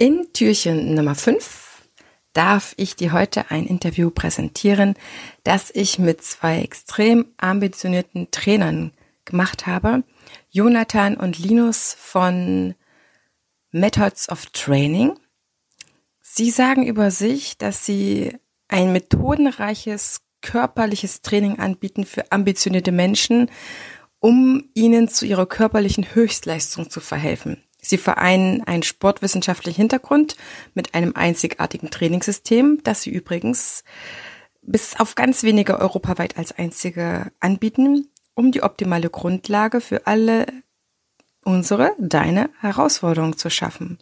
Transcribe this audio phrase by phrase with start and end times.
[0.00, 1.82] In Türchen Nummer 5
[2.32, 4.94] darf ich dir heute ein Interview präsentieren,
[5.42, 8.92] das ich mit zwei extrem ambitionierten Trainern
[9.24, 10.04] gemacht habe.
[10.50, 12.76] Jonathan und Linus von
[13.72, 15.18] Methods of Training.
[16.20, 18.38] Sie sagen über sich, dass sie
[18.68, 23.50] ein methodenreiches körperliches Training anbieten für ambitionierte Menschen,
[24.20, 27.64] um ihnen zu ihrer körperlichen Höchstleistung zu verhelfen.
[27.80, 30.36] Sie vereinen einen sportwissenschaftlichen Hintergrund
[30.74, 33.84] mit einem einzigartigen Trainingssystem, das sie übrigens
[34.62, 40.46] bis auf ganz wenige europaweit als einzige anbieten, um die optimale Grundlage für alle
[41.44, 43.98] unsere, deine Herausforderungen zu schaffen.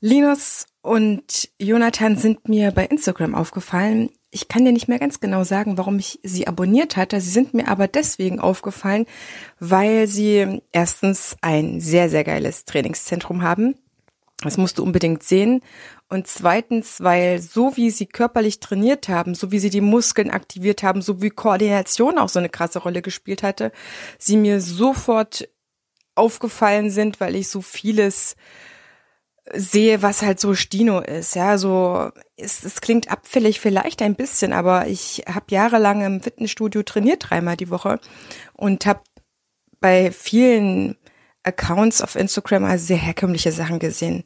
[0.00, 5.44] Linus und Jonathan sind mir bei Instagram aufgefallen, ich kann dir nicht mehr ganz genau
[5.44, 7.20] sagen, warum ich sie abonniert hatte.
[7.20, 9.06] Sie sind mir aber deswegen aufgefallen,
[9.58, 13.74] weil sie erstens ein sehr, sehr geiles Trainingszentrum haben.
[14.42, 15.62] Das musst du unbedingt sehen.
[16.08, 20.82] Und zweitens, weil so wie sie körperlich trainiert haben, so wie sie die Muskeln aktiviert
[20.82, 23.70] haben, so wie Koordination auch so eine krasse Rolle gespielt hatte,
[24.18, 25.48] sie mir sofort
[26.14, 28.36] aufgefallen sind, weil ich so vieles
[29.52, 31.34] sehe, was halt so Stino ist.
[31.34, 36.82] Ja, so es, es klingt abfällig vielleicht ein bisschen, aber ich habe jahrelang im Fitnessstudio
[36.82, 37.98] trainiert, dreimal die Woche
[38.54, 39.00] und habe
[39.80, 40.96] bei vielen
[41.42, 44.24] Accounts auf Instagram also sehr herkömmliche Sachen gesehen.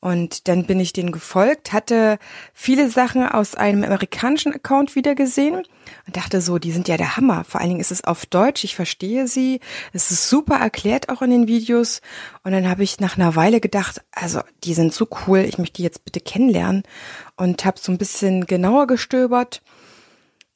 [0.00, 2.18] Und dann bin ich denen gefolgt, hatte
[2.54, 5.62] viele Sachen aus einem amerikanischen Account wieder gesehen
[6.06, 7.44] und dachte so, die sind ja der Hammer.
[7.44, 9.60] Vor allen Dingen ist es auf Deutsch, ich verstehe sie.
[9.92, 12.00] Es ist super erklärt auch in den Videos.
[12.44, 15.76] Und dann habe ich nach einer Weile gedacht, also die sind so cool, ich möchte
[15.76, 16.82] die jetzt bitte kennenlernen
[17.36, 19.60] und habe so ein bisschen genauer gestöbert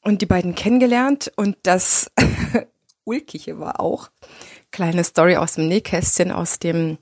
[0.01, 1.31] und die beiden kennengelernt.
[1.37, 2.11] Und das
[3.05, 4.09] Ulkige war auch,
[4.71, 6.97] kleine Story aus dem Nähkästchen, aus dem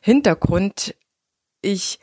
[0.00, 0.96] Hintergrund
[1.62, 1.98] ich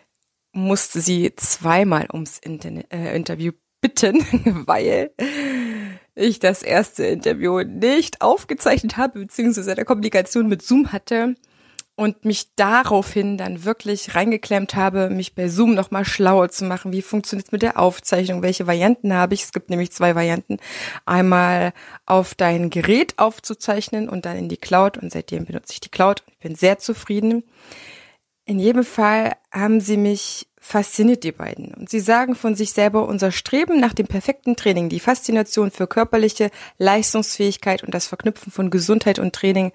[0.51, 4.19] musste sie zweimal ums Internet, äh, Interview bitten,
[4.67, 5.11] weil
[6.15, 11.35] ich das erste Interview nicht aufgezeichnet habe, beziehungsweise der Kommunikation mit Zoom hatte
[11.97, 16.91] und mich daraufhin dann wirklich reingeklemmt habe, mich bei Zoom nochmal schlauer zu machen.
[16.91, 18.43] Wie funktioniert es mit der Aufzeichnung?
[18.43, 19.43] Welche Varianten habe ich?
[19.43, 20.57] Es gibt nämlich zwei Varianten.
[21.05, 21.73] Einmal
[22.05, 24.99] auf dein Gerät aufzuzeichnen und dann in die Cloud.
[24.99, 26.23] Und seitdem benutze ich die Cloud.
[26.27, 27.43] Ich bin sehr zufrieden.
[28.47, 31.73] In jedem Fall haben sie mich fasziniert, die beiden.
[31.73, 35.85] Und sie sagen von sich selber, unser Streben nach dem perfekten Training, die Faszination für
[35.85, 39.73] körperliche Leistungsfähigkeit und das Verknüpfen von Gesundheit und Training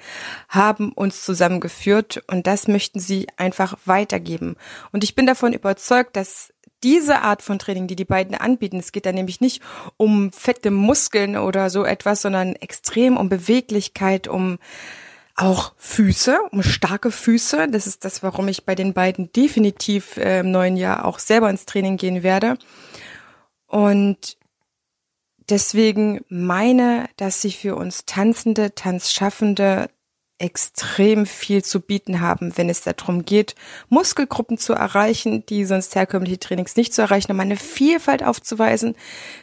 [0.49, 4.57] haben uns zusammengeführt und das möchten sie einfach weitergeben.
[4.91, 6.51] Und ich bin davon überzeugt, dass
[6.83, 9.63] diese Art von Training, die die beiden anbieten, es geht da nämlich nicht
[9.99, 14.59] um fette Muskeln oder so etwas, sondern extrem um Beweglichkeit, um
[15.35, 17.69] auch Füße, um starke Füße.
[17.69, 21.51] Das ist das, warum ich bei den beiden definitiv äh, im neuen Jahr auch selber
[21.51, 22.59] ins Training gehen werde.
[23.67, 24.37] Und
[25.49, 29.89] deswegen meine, dass sie für uns Tanzende, Tanzschaffende
[30.39, 33.55] extrem viel zu bieten haben, wenn es darum geht,
[33.89, 38.97] Muskelgruppen zu erreichen, die sonst herkömmliche Trainings nicht zu erreichen, um eine Vielfalt aufzuweisen.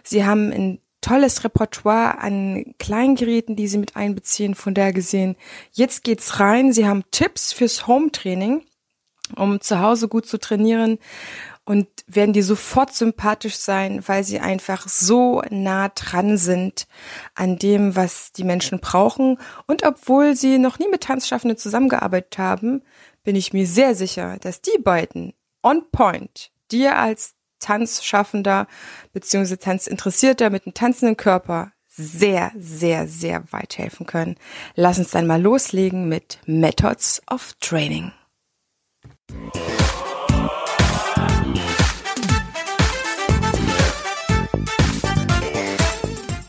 [0.03, 5.35] Sie haben in tolles Repertoire an Kleingeräten, die sie mit einbeziehen, von der gesehen.
[5.71, 6.73] Jetzt geht's rein.
[6.73, 8.63] Sie haben Tipps fürs Home-Training,
[9.35, 10.99] um zu Hause gut zu trainieren
[11.69, 16.87] und werden die sofort sympathisch sein, weil sie einfach so nah dran sind
[17.35, 19.37] an dem, was die Menschen brauchen.
[19.67, 22.81] Und obwohl sie noch nie mit Tanzschaffenden zusammengearbeitet haben,
[23.23, 28.67] bin ich mir sehr sicher, dass die beiden on point dir als Tanzschaffender
[29.13, 29.57] bzw.
[29.57, 34.35] Tanzinteressierter mit einem tanzenden Körper sehr, sehr, sehr weit helfen können.
[34.75, 38.11] Lass uns dann mal loslegen mit Methods of Training.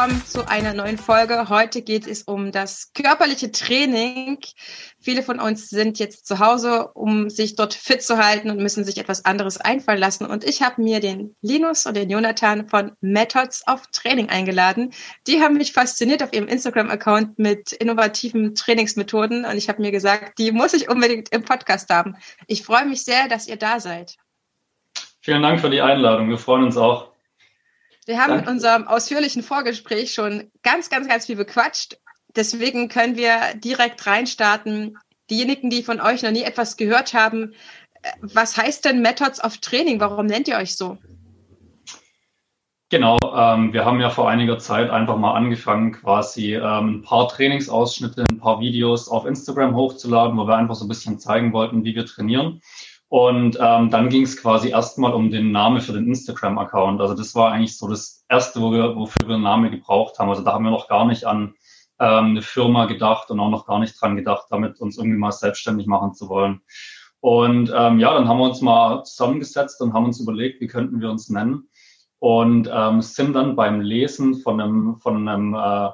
[0.00, 1.50] Willkommen zu einer neuen Folge.
[1.50, 4.38] Heute geht es um das körperliche Training.
[4.98, 8.82] Viele von uns sind jetzt zu Hause, um sich dort fit zu halten und müssen
[8.82, 10.24] sich etwas anderes einfallen lassen.
[10.24, 14.94] Und ich habe mir den Linus und den Jonathan von Methods of Training eingeladen.
[15.26, 19.44] Die haben mich fasziniert auf ihrem Instagram-Account mit innovativen Trainingsmethoden.
[19.44, 22.16] Und ich habe mir gesagt, die muss ich unbedingt im Podcast haben.
[22.46, 24.16] Ich freue mich sehr, dass ihr da seid.
[25.20, 26.30] Vielen Dank für die Einladung.
[26.30, 27.10] Wir freuen uns auch.
[28.10, 28.46] Wir haben Danke.
[28.46, 31.96] in unserem ausführlichen Vorgespräch schon ganz, ganz, ganz viel bequatscht.
[32.34, 34.98] Deswegen können wir direkt reinstarten.
[35.30, 37.52] Diejenigen, die von euch noch nie etwas gehört haben,
[38.02, 40.00] äh, was heißt denn Methods of Training?
[40.00, 40.98] Warum nennt ihr euch so?
[42.88, 47.28] Genau, ähm, wir haben ja vor einiger Zeit einfach mal angefangen, quasi ähm, ein paar
[47.28, 51.84] Trainingsausschnitte, ein paar Videos auf Instagram hochzuladen, wo wir einfach so ein bisschen zeigen wollten,
[51.84, 52.60] wie wir trainieren.
[53.10, 57.00] Und ähm, dann ging es quasi erstmal um den Namen für den Instagram-Account.
[57.00, 60.30] Also das war eigentlich so das Erste, wo wir, wofür wir einen Namen gebraucht haben.
[60.30, 61.54] Also da haben wir noch gar nicht an
[61.98, 65.32] ähm, eine Firma gedacht und auch noch gar nicht dran gedacht, damit uns irgendwie mal
[65.32, 66.60] selbstständig machen zu wollen.
[67.18, 71.00] Und ähm, ja, dann haben wir uns mal zusammengesetzt und haben uns überlegt, wie könnten
[71.00, 71.68] wir uns nennen
[72.20, 75.90] und ähm, sind dann beim Lesen von einem, von einem äh,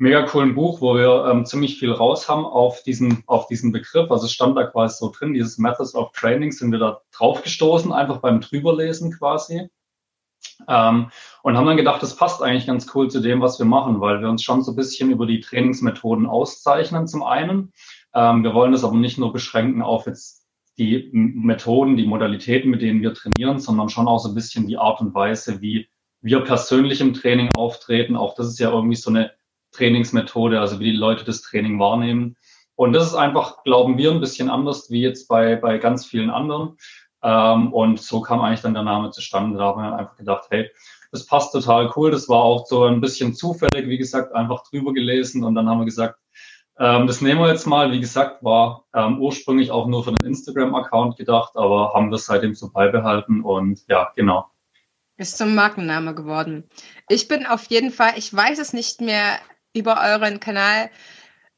[0.00, 4.10] mega coolen Buch, wo wir ähm, ziemlich viel raus haben auf diesen, auf diesen Begriff.
[4.10, 7.42] Also es stand da quasi so drin, dieses Methods of Training, sind wir da drauf
[7.42, 9.68] gestoßen, einfach beim Drüberlesen quasi.
[10.68, 11.10] Ähm,
[11.42, 14.22] und haben dann gedacht, das passt eigentlich ganz cool zu dem, was wir machen, weil
[14.22, 17.72] wir uns schon so ein bisschen über die Trainingsmethoden auszeichnen zum einen.
[18.14, 20.46] Ähm, wir wollen das aber nicht nur beschränken auf jetzt
[20.78, 24.78] die Methoden, die Modalitäten, mit denen wir trainieren, sondern schon auch so ein bisschen die
[24.78, 25.90] Art und Weise, wie
[26.22, 28.16] wir persönlich im Training auftreten.
[28.16, 29.32] Auch das ist ja irgendwie so eine
[29.72, 32.36] Trainingsmethode, also wie die Leute das Training wahrnehmen.
[32.74, 36.30] Und das ist einfach, glauben wir, ein bisschen anders wie jetzt bei, bei ganz vielen
[36.30, 36.78] anderen.
[37.22, 39.58] Ähm, und so kam eigentlich dann der Name zustande.
[39.58, 40.70] Da haben wir einfach gedacht, hey,
[41.12, 42.10] das passt total cool.
[42.10, 45.44] Das war auch so ein bisschen zufällig, wie gesagt, einfach drüber gelesen.
[45.44, 46.18] Und dann haben wir gesagt,
[46.78, 47.92] ähm, das nehmen wir jetzt mal.
[47.92, 52.54] Wie gesagt, war ähm, ursprünglich auch nur für den Instagram-Account gedacht, aber haben wir seitdem
[52.54, 54.50] so beibehalten und ja, genau.
[55.18, 56.64] Ist zum Markenname geworden.
[57.10, 59.38] Ich bin auf jeden Fall, ich weiß es nicht mehr,
[59.72, 60.90] über euren Kanal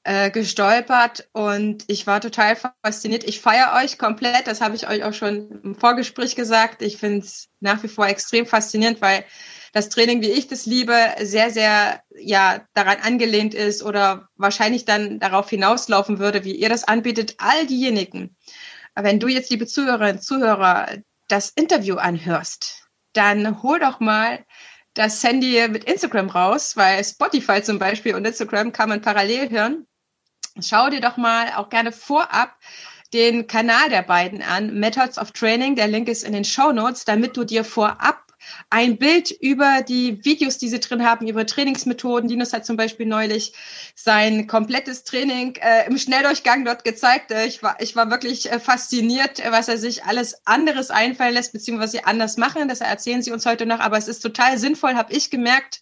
[0.05, 3.25] äh, gestolpert und ich war total fasziniert.
[3.25, 6.83] Ich feiere euch komplett, das habe ich euch auch schon im Vorgespräch gesagt.
[6.83, 9.25] Ich finde es nach wie vor extrem faszinierend, weil
[9.73, 15.19] das Training, wie ich das liebe, sehr, sehr ja daran angelehnt ist oder wahrscheinlich dann
[15.19, 17.37] darauf hinauslaufen würde, wie ihr das anbietet.
[17.39, 18.37] All diejenigen,
[18.95, 20.99] wenn du jetzt, liebe Zuhörerinnen, Zuhörer,
[21.29, 24.45] das Interview anhörst, dann hol doch mal
[24.95, 29.87] das Handy mit Instagram raus, weil Spotify zum Beispiel und Instagram kann man parallel hören.
[30.61, 32.59] Schau dir doch mal auch gerne vorab
[33.13, 35.77] den Kanal der beiden an, Methods of Training.
[35.77, 38.22] Der Link ist in den Show Notes, damit du dir vorab
[38.71, 42.29] ein Bild über die Videos, die sie drin haben, über Trainingsmethoden.
[42.29, 43.53] Linus hat zum Beispiel neulich
[43.95, 47.31] sein komplettes Training äh, im Schnelldurchgang dort gezeigt.
[47.31, 51.53] Äh, ich, war, ich war wirklich äh, fasziniert, was er sich alles anderes einfallen lässt,
[51.53, 52.69] beziehungsweise sie anders machen.
[52.69, 53.81] Das erzählen sie uns heute noch.
[53.81, 55.81] Aber es ist total sinnvoll, habe ich gemerkt,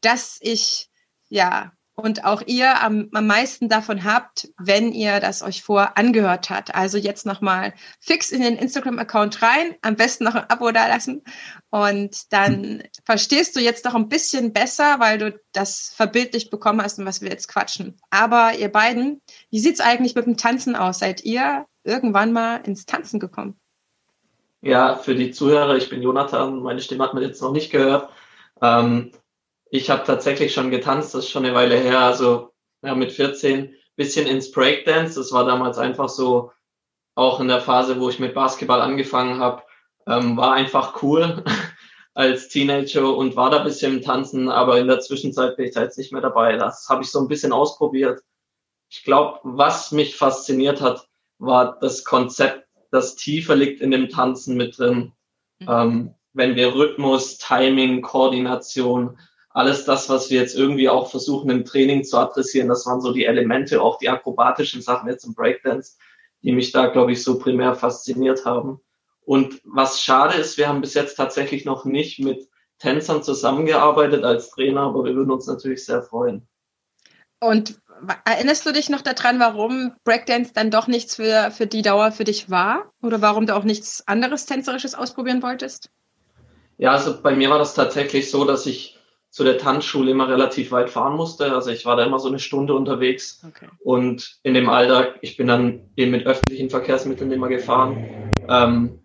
[0.00, 0.88] dass ich
[1.28, 6.50] ja und auch ihr am, am meisten davon habt, wenn ihr das euch vor angehört
[6.50, 6.74] habt.
[6.74, 11.22] Also jetzt nochmal fix in den Instagram-Account rein, am besten noch ein Abo da lassen
[11.70, 16.98] und dann verstehst du jetzt noch ein bisschen besser, weil du das verbildlicht bekommen hast,
[16.98, 17.96] um was wir jetzt quatschen.
[18.10, 19.20] Aber ihr beiden,
[19.50, 20.98] wie sieht's eigentlich mit dem Tanzen aus?
[20.98, 23.58] Seid ihr irgendwann mal ins Tanzen gekommen?
[24.62, 28.08] Ja, für die Zuhörer, ich bin Jonathan, meine Stimme hat man jetzt noch nicht gehört.
[28.62, 29.12] Ähm,
[29.74, 33.74] ich habe tatsächlich schon getanzt, das ist schon eine Weile her, also ja, mit 14
[33.96, 35.18] bisschen ins Breakdance.
[35.18, 36.52] Das war damals einfach so,
[37.16, 39.64] auch in der Phase, wo ich mit Basketball angefangen habe,
[40.06, 41.42] ähm, war einfach cool
[42.14, 45.74] als Teenager und war da ein bisschen im Tanzen, aber in der Zwischenzeit bin ich
[45.74, 46.56] da jetzt nicht mehr dabei.
[46.56, 48.22] Das habe ich so ein bisschen ausprobiert.
[48.90, 51.08] Ich glaube, was mich fasziniert hat,
[51.38, 55.12] war das Konzept, das tiefer liegt in dem Tanzen mit drin.
[55.58, 55.68] Mhm.
[55.68, 59.18] Ähm, wenn wir Rhythmus, Timing, Koordination,
[59.54, 63.12] alles das, was wir jetzt irgendwie auch versuchen im Training zu adressieren, das waren so
[63.12, 65.96] die Elemente, auch die akrobatischen Sachen jetzt im Breakdance,
[66.42, 68.80] die mich da, glaube ich, so primär fasziniert haben.
[69.24, 72.48] Und was schade ist, wir haben bis jetzt tatsächlich noch nicht mit
[72.80, 76.46] Tänzern zusammengearbeitet als Trainer, aber wir würden uns natürlich sehr freuen.
[77.40, 77.78] Und
[78.24, 82.24] erinnerst du dich noch daran, warum Breakdance dann doch nichts für, für die Dauer für
[82.24, 82.90] dich war?
[83.02, 85.90] Oder warum du auch nichts anderes Tänzerisches ausprobieren wolltest?
[86.76, 88.93] Ja, also bei mir war das tatsächlich so, dass ich
[89.34, 91.52] zu der Tanzschule immer relativ weit fahren musste.
[91.52, 93.44] Also ich war da immer so eine Stunde unterwegs.
[93.44, 93.66] Okay.
[93.80, 99.04] Und in dem Alter, ich bin dann eben mit öffentlichen Verkehrsmitteln immer gefahren, ähm,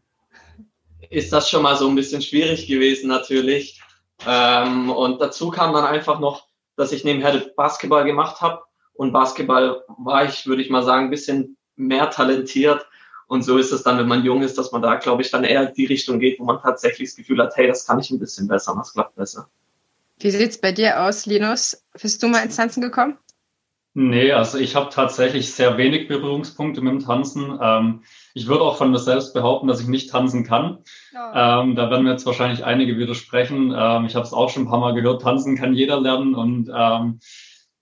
[1.10, 3.82] ist das schon mal so ein bisschen schwierig gewesen natürlich.
[4.28, 6.46] Ähm, und dazu kam dann einfach noch,
[6.76, 8.62] dass ich nebenher Basketball gemacht habe.
[8.94, 12.86] Und Basketball war ich, würde ich mal sagen, ein bisschen mehr talentiert.
[13.26, 15.44] Und so ist es dann, wenn man jung ist, dass man da, glaube ich, dann
[15.44, 18.20] eher die Richtung geht, wo man tatsächlich das Gefühl hat, hey, das kann ich ein
[18.20, 19.50] bisschen besser, das klappt besser.
[20.22, 21.86] Wie sieht's bei dir aus, Linus?
[22.00, 23.18] Bist du mal ins Tanzen gekommen?
[23.94, 27.58] Nee, also ich habe tatsächlich sehr wenig Berührungspunkte mit dem Tanzen.
[27.62, 30.80] Ähm, ich würde auch von mir selbst behaupten, dass ich nicht tanzen kann.
[31.14, 31.62] Ja.
[31.62, 33.74] Ähm, da werden mir jetzt wahrscheinlich einige widersprechen.
[33.76, 36.36] Ähm, ich habe es auch schon ein paar Mal gehört, tanzen kann jeder lernen.
[36.36, 37.20] Und ähm,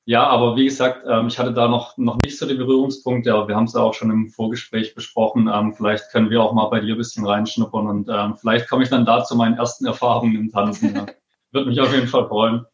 [0.05, 3.47] ja, aber wie gesagt, ähm, ich hatte da noch, noch nicht so die Berührungspunkte, aber
[3.47, 5.49] wir haben es ja auch schon im Vorgespräch besprochen.
[5.51, 8.89] Ähm, vielleicht können wir auch mal bei dir ein bisschen reinschnuppern und vielleicht komme ich
[8.89, 11.01] dann da zu meinen ersten Erfahrungen im Tanzen.
[11.51, 12.65] Würde mich auf jeden Fall freuen.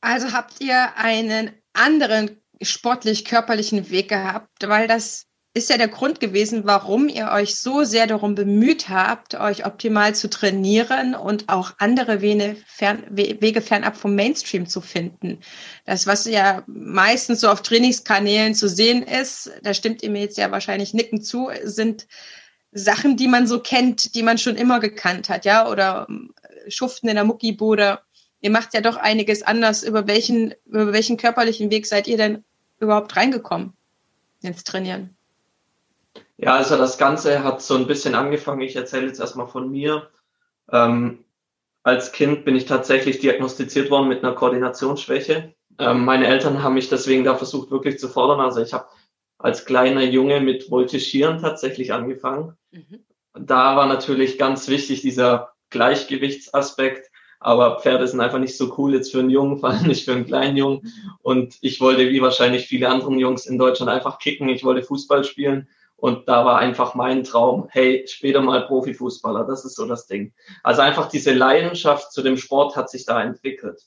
[0.00, 5.26] Also habt ihr einen anderen sportlich-körperlichen Weg gehabt, weil das
[5.56, 10.12] ist ja der Grund gewesen, warum ihr euch so sehr darum bemüht habt, euch optimal
[10.12, 15.38] zu trainieren und auch andere Wege, fern, Wege fernab vom Mainstream zu finden.
[15.86, 20.38] Das, was ja meistens so auf Trainingskanälen zu sehen ist, da stimmt ihr mir jetzt
[20.38, 22.08] ja wahrscheinlich nicken zu, sind
[22.72, 26.08] Sachen, die man so kennt, die man schon immer gekannt hat, ja, oder
[26.68, 28.00] Schuften in der Muckibude.
[28.40, 29.82] Ihr macht ja doch einiges anders.
[29.82, 32.44] Über welchen, über welchen körperlichen Weg seid ihr denn
[32.78, 33.72] überhaupt reingekommen
[34.42, 35.16] ins Trainieren?
[36.36, 38.60] Ja, also das Ganze hat so ein bisschen angefangen.
[38.60, 40.10] Ich erzähle jetzt erstmal von mir.
[40.70, 41.24] Ähm,
[41.82, 45.54] als Kind bin ich tatsächlich diagnostiziert worden mit einer Koordinationsschwäche.
[45.78, 48.40] Ähm, meine Eltern haben mich deswegen da versucht, wirklich zu fordern.
[48.40, 48.86] Also ich habe
[49.38, 52.56] als kleiner Junge mit Voltigieren tatsächlich angefangen.
[52.72, 53.04] Mhm.
[53.34, 57.10] Da war natürlich ganz wichtig dieser Gleichgewichtsaspekt.
[57.40, 60.12] Aber Pferde sind einfach nicht so cool jetzt für einen Jungen, vor allem nicht für
[60.12, 60.90] einen kleinen Jungen.
[61.20, 64.48] Und ich wollte, wie wahrscheinlich viele andere Jungs in Deutschland, einfach kicken.
[64.48, 65.68] Ich wollte Fußball spielen.
[65.96, 70.32] Und da war einfach mein Traum, hey, später mal Profifußballer, das ist so das Ding.
[70.62, 73.80] Also einfach diese Leidenschaft zu dem Sport hat sich da entwickelt.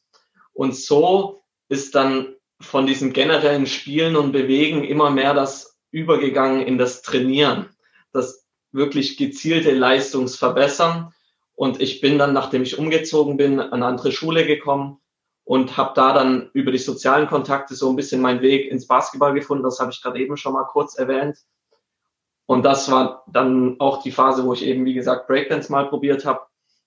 [0.53, 6.77] Und so ist dann von diesem generellen Spielen und Bewegen immer mehr das übergegangen in
[6.77, 7.69] das Trainieren,
[8.11, 11.13] das wirklich gezielte Leistungsverbessern.
[11.57, 14.99] Und ich bin dann, nachdem ich umgezogen bin, an eine andere Schule gekommen
[15.43, 19.33] und habe da dann über die sozialen Kontakte so ein bisschen meinen Weg ins Basketball
[19.33, 19.63] gefunden.
[19.63, 21.39] Das habe ich gerade eben schon mal kurz erwähnt.
[22.45, 26.25] Und das war dann auch die Phase, wo ich eben, wie gesagt, Breakdance mal probiert
[26.25, 26.41] habe.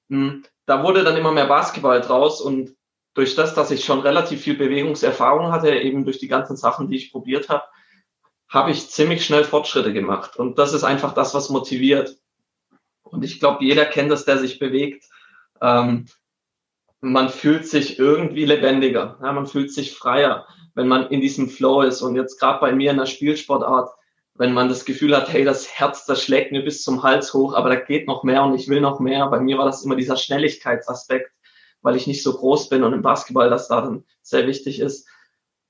[0.08, 2.76] Hm, da wurde dann immer mehr Basketball draus und
[3.14, 6.96] durch das, dass ich schon relativ viel Bewegungserfahrung hatte, eben durch die ganzen Sachen, die
[6.96, 7.64] ich probiert habe,
[8.48, 10.36] habe ich ziemlich schnell Fortschritte gemacht.
[10.36, 12.19] Und das ist einfach das, was motiviert.
[13.02, 15.04] Und ich glaube, jeder kennt das, der sich bewegt.
[15.60, 16.06] Ähm,
[17.00, 21.82] man fühlt sich irgendwie lebendiger, ja, man fühlt sich freier, wenn man in diesem Flow
[21.82, 22.02] ist.
[22.02, 23.90] Und jetzt gerade bei mir in der Spielsportart,
[24.34, 27.54] wenn man das Gefühl hat, hey, das Herz, das schlägt mir bis zum Hals hoch,
[27.54, 29.26] aber da geht noch mehr und ich will noch mehr.
[29.26, 31.30] Bei mir war das immer dieser Schnelligkeitsaspekt,
[31.82, 35.08] weil ich nicht so groß bin und im Basketball das da dann sehr wichtig ist.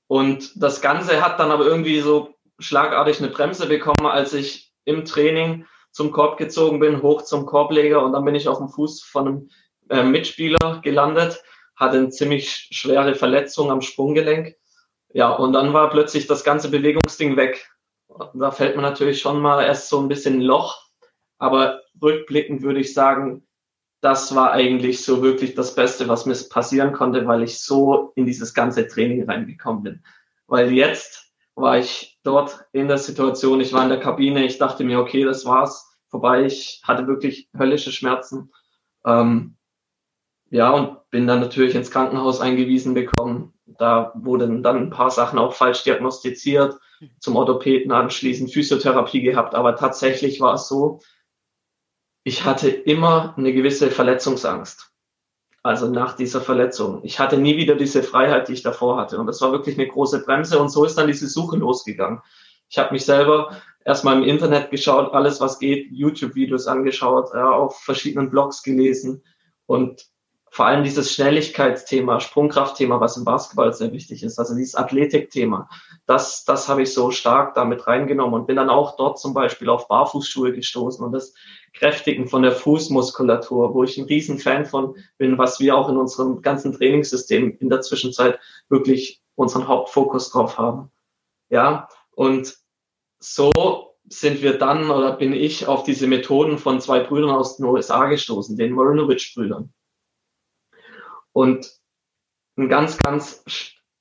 [0.07, 5.05] Und das Ganze hat dann aber irgendwie so schlagartig eine Bremse bekommen, als ich im
[5.05, 9.03] Training zum Korb gezogen bin, hoch zum Korbleger und dann bin ich auf dem Fuß
[9.03, 9.49] von einem
[9.89, 11.43] äh, Mitspieler gelandet,
[11.75, 14.55] hatte eine ziemlich schwere Verletzung am Sprunggelenk.
[15.13, 17.69] Ja, und dann war plötzlich das ganze Bewegungsding weg.
[18.33, 20.81] Da fällt man natürlich schon mal erst so ein bisschen ein Loch.
[21.37, 23.47] Aber rückblickend würde ich sagen,
[23.99, 28.25] das war eigentlich so wirklich das Beste, was mir passieren konnte, weil ich so in
[28.25, 30.03] dieses ganze Training reingekommen bin.
[30.47, 34.83] Weil jetzt war ich dort in der Situation, ich war in der Kabine, ich dachte
[34.83, 36.45] mir, okay, das war's, vorbei.
[36.45, 38.51] Ich hatte wirklich höllische Schmerzen.
[39.05, 39.57] Ähm,
[40.49, 43.53] ja, und bin dann natürlich ins Krankenhaus eingewiesen bekommen.
[43.65, 46.77] Da wurden dann ein paar Sachen auch falsch diagnostiziert
[47.19, 49.55] zum Orthopäden anschließend Physiotherapie gehabt.
[49.55, 50.99] Aber tatsächlich war es so,
[52.23, 54.90] ich hatte immer eine gewisse Verletzungsangst.
[55.63, 57.01] Also nach dieser Verletzung.
[57.03, 59.19] Ich hatte nie wieder diese Freiheit, die ich davor hatte.
[59.19, 60.59] Und das war wirklich eine große Bremse.
[60.59, 62.21] Und so ist dann diese Suche losgegangen.
[62.67, 68.29] Ich habe mich selber erstmal im Internet geschaut, alles was geht, YouTube-Videos angeschaut, auf verschiedenen
[68.29, 69.23] Blogs gelesen
[69.65, 70.05] und
[70.53, 75.69] vor allem dieses Schnelligkeitsthema, Sprungkraftthema, was im Basketball sehr wichtig ist, also dieses Athletikthema,
[76.05, 79.69] das, das habe ich so stark damit reingenommen und bin dann auch dort zum Beispiel
[79.69, 81.33] auf Barfußschuhe gestoßen und das
[81.73, 86.41] Kräftigen von der Fußmuskulatur, wo ich ein Riesenfan von bin, was wir auch in unserem
[86.41, 90.91] ganzen Trainingssystem in der Zwischenzeit wirklich unseren Hauptfokus drauf haben.
[91.49, 92.57] Ja, und
[93.19, 97.67] so sind wir dann oder bin ich auf diese Methoden von zwei Brüdern aus den
[97.67, 99.71] USA gestoßen, den Marinovich-Brüdern.
[101.33, 101.71] Und
[102.57, 103.43] ein ganz, ganz,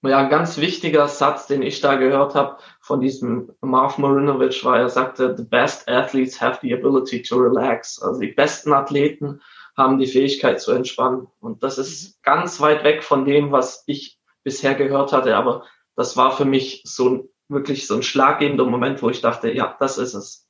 [0.03, 4.89] ja, ganz wichtiger Satz, den ich da gehört habe von diesem Marv Marinovich, war, er
[4.89, 8.01] sagte, the best athletes have the ability to relax.
[8.01, 9.41] Also die besten Athleten
[9.77, 11.29] haben die Fähigkeit zu entspannen.
[11.41, 15.37] Und das ist ganz weit weg von dem, was ich bisher gehört hatte.
[15.37, 15.65] Aber
[15.97, 19.99] das war für mich so wirklich so ein schlaggebender Moment, wo ich dachte, ja, das
[19.99, 20.49] ist es.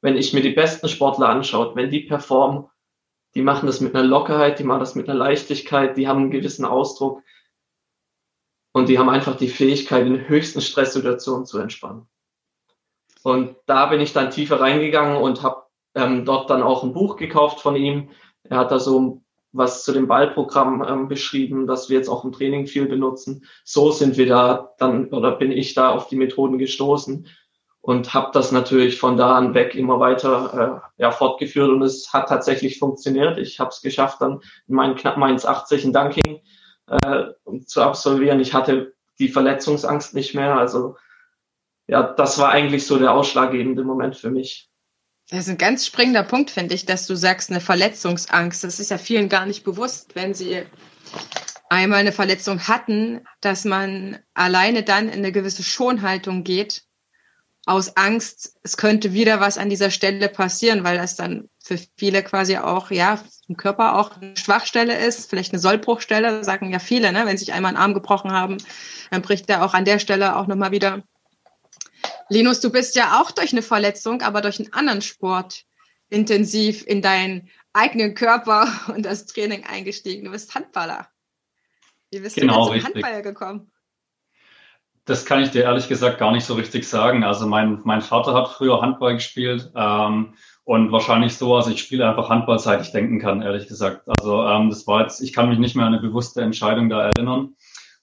[0.00, 2.68] Wenn ich mir die besten Sportler anschaue, wenn die performen,
[3.34, 6.30] die machen das mit einer Lockerheit, die machen das mit einer Leichtigkeit, die haben einen
[6.30, 7.22] gewissen Ausdruck.
[8.72, 12.08] und die haben einfach die Fähigkeit, in höchsten Stresssituationen zu entspannen.
[13.24, 17.16] Und da bin ich dann tiefer reingegangen und habe ähm, dort dann auch ein Buch
[17.16, 18.10] gekauft von ihm.
[18.44, 19.22] Er hat da so
[19.52, 23.44] was zu dem Ballprogramm ähm, beschrieben, das wir jetzt auch im Training viel benutzen.
[23.64, 27.26] So sind wir da dann oder bin ich da auf die Methoden gestoßen
[27.82, 32.12] und habe das natürlich von da an weg immer weiter äh, ja, fortgeführt und es
[32.12, 33.38] hat tatsächlich funktioniert.
[33.38, 36.42] Ich habe es geschafft, dann in meinen knapp 1,80 in Dunking
[36.86, 38.40] äh, zu absolvieren.
[38.40, 40.56] Ich hatte die Verletzungsangst nicht mehr.
[40.56, 40.96] Also
[41.86, 44.70] ja, das war eigentlich so der ausschlaggebende Moment für mich.
[45.30, 48.64] Das ist ein ganz springender Punkt, finde ich, dass du sagst, eine Verletzungsangst.
[48.64, 50.64] Das ist ja vielen gar nicht bewusst, wenn sie
[51.68, 56.82] einmal eine Verletzung hatten, dass man alleine dann in eine gewisse Schonhaltung geht,
[57.66, 62.22] aus Angst, es könnte wieder was an dieser Stelle passieren, weil das dann für viele
[62.22, 67.12] quasi auch, ja, im Körper auch eine Schwachstelle ist, vielleicht eine Sollbruchstelle, sagen ja viele,
[67.12, 67.26] ne?
[67.26, 68.56] wenn sich einmal einen Arm gebrochen haben,
[69.10, 71.02] dann bricht der auch an der Stelle auch nochmal wieder
[72.30, 75.64] Linus, du bist ja auch durch eine Verletzung, aber durch einen anderen Sport
[76.08, 80.24] intensiv in deinen eigenen Körper und das Training eingestiegen.
[80.24, 81.08] Du bist Handballer.
[82.10, 83.69] Wie bist genau, du denn zum Handball gekommen?
[85.10, 87.24] Das kann ich dir ehrlich gesagt gar nicht so richtig sagen.
[87.24, 92.08] Also mein, mein Vater hat früher Handball gespielt ähm, und wahrscheinlich so, also ich spiele
[92.08, 94.02] einfach Handball, seit ich denken kann, ehrlich gesagt.
[94.06, 97.10] Also ähm, das war jetzt, ich kann mich nicht mehr an eine bewusste Entscheidung da
[97.10, 97.56] erinnern.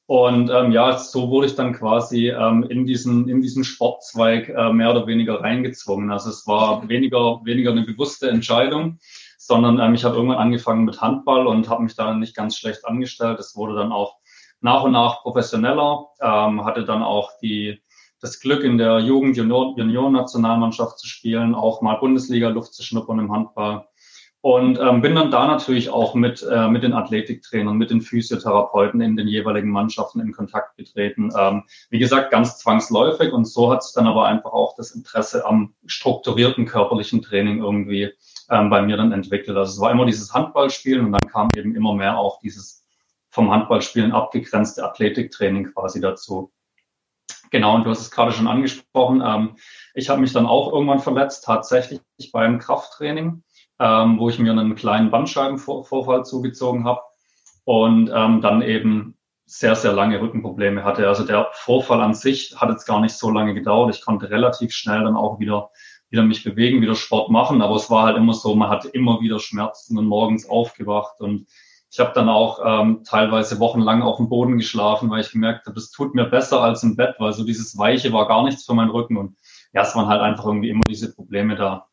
[0.05, 4.73] Und ähm, ja, so wurde ich dann quasi ähm, in diesen in diesen Sportzweig äh,
[4.73, 6.11] mehr oder weniger reingezwungen.
[6.11, 8.99] Also es war weniger weniger eine bewusste Entscheidung,
[9.37, 12.85] sondern ähm, ich habe irgendwann angefangen mit Handball und habe mich da nicht ganz schlecht
[12.85, 13.39] angestellt.
[13.39, 14.16] Es wurde dann auch
[14.61, 17.81] nach und nach professioneller, ähm, hatte dann auch die
[18.19, 23.19] das Glück in der Jugend Junior Nationalmannschaft zu spielen, auch mal Bundesliga Luft zu schnuppern
[23.19, 23.85] im Handball
[24.41, 29.01] und ähm, bin dann da natürlich auch mit, äh, mit den Athletiktrainern, mit den Physiotherapeuten
[29.01, 31.31] in den jeweiligen Mannschaften in Kontakt getreten.
[31.37, 35.45] Ähm, wie gesagt, ganz zwangsläufig und so hat sich dann aber einfach auch das Interesse
[35.45, 38.13] am strukturierten körperlichen Training irgendwie
[38.49, 39.57] ähm, bei mir dann entwickelt.
[39.57, 42.86] Also es war immer dieses Handballspielen und dann kam eben immer mehr auch dieses
[43.37, 46.51] vom Handballspielen abgegrenzte Athletiktraining quasi dazu.
[47.51, 49.21] Genau, und du hast es gerade schon angesprochen.
[49.25, 49.55] Ähm,
[49.93, 52.01] ich habe mich dann auch irgendwann verletzt, tatsächlich
[52.33, 53.43] beim Krafttraining
[53.79, 57.01] ähm, wo ich mir einen kleinen Bandscheibenvorfall zugezogen habe
[57.63, 61.07] und ähm, dann eben sehr, sehr lange Rückenprobleme hatte.
[61.07, 63.95] Also der Vorfall an sich hat jetzt gar nicht so lange gedauert.
[63.95, 65.69] Ich konnte relativ schnell dann auch wieder
[66.09, 69.19] wieder mich bewegen, wieder Sport machen, aber es war halt immer so, man hatte immer
[69.19, 71.47] wieder Schmerzen und morgens aufgewacht und
[71.89, 75.75] ich habe dann auch ähm, teilweise wochenlang auf dem Boden geschlafen, weil ich gemerkt habe,
[75.75, 78.73] das tut mir besser als im Bett, weil so dieses Weiche war gar nichts für
[78.73, 79.37] meinen Rücken und
[79.73, 81.87] ja, es waren halt einfach irgendwie immer diese Probleme da.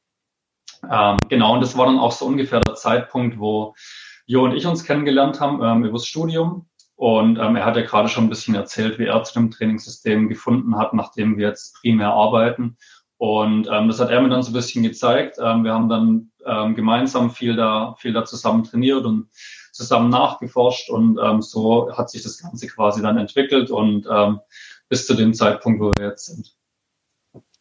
[0.91, 3.75] Ähm, genau, und das war dann auch so ungefähr der Zeitpunkt, wo
[4.27, 6.67] Jo und ich uns kennengelernt haben ähm, übers Studium.
[6.97, 10.29] Und ähm, er hat ja gerade schon ein bisschen erzählt, wie er zu dem Trainingssystem
[10.29, 12.77] gefunden hat, nachdem wir jetzt primär arbeiten.
[13.17, 15.39] Und ähm, das hat er mir dann so ein bisschen gezeigt.
[15.41, 19.29] Ähm, wir haben dann ähm, gemeinsam viel da, viel da zusammen trainiert und
[19.75, 20.89] zusammen nachgeforscht.
[20.89, 24.41] Und ähm, so hat sich das Ganze quasi dann entwickelt und ähm,
[24.89, 26.55] bis zu dem Zeitpunkt, wo wir jetzt sind.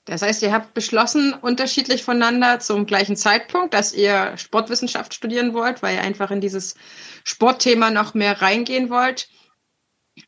[0.06, 5.82] Das heißt, ihr habt beschlossen, unterschiedlich voneinander zum gleichen Zeitpunkt, dass ihr Sportwissenschaft studieren wollt,
[5.82, 6.76] weil ihr einfach in dieses
[7.24, 9.30] Sportthema noch mehr reingehen wollt.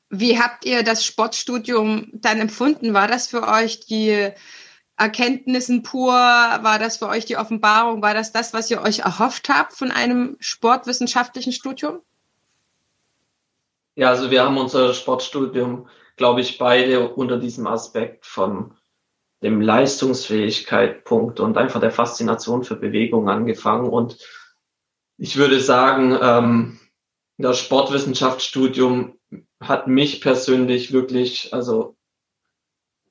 [0.10, 2.93] Wie habt ihr das Sportstudium dann empfunden?
[2.93, 4.32] War das für euch die
[4.97, 6.13] Erkenntnissen pur?
[6.13, 8.01] War das für euch die Offenbarung?
[8.01, 12.01] War das das, was ihr euch erhofft habt von einem sportwissenschaftlichen Studium?
[13.95, 18.73] Ja, also wir haben unser Sportstudium, glaube ich, beide unter diesem Aspekt von
[19.41, 23.89] dem Leistungsfähigkeit-Punkt und einfach der Faszination für Bewegung angefangen.
[23.89, 24.17] Und
[25.17, 26.79] ich würde sagen, ähm,
[27.38, 29.19] das Sportwissenschaftsstudium
[29.62, 31.94] hat mich persönlich wirklich, also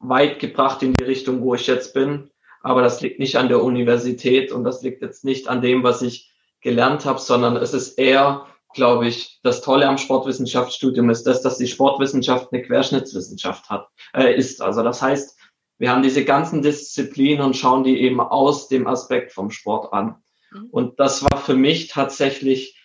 [0.00, 2.30] weit gebracht in die Richtung, wo ich jetzt bin.
[2.60, 6.02] Aber das liegt nicht an der Universität und das liegt jetzt nicht an dem, was
[6.02, 11.42] ich gelernt habe, sondern es ist eher, glaube ich, das Tolle am Sportwissenschaftsstudium ist das,
[11.42, 14.62] dass die Sportwissenschaft eine Querschnittswissenschaft hat, äh, ist.
[14.62, 15.38] Also das heißt,
[15.78, 20.22] wir haben diese ganzen Disziplinen und schauen die eben aus dem Aspekt vom Sport an.
[20.50, 20.68] Mhm.
[20.70, 22.80] Und das war für mich tatsächlich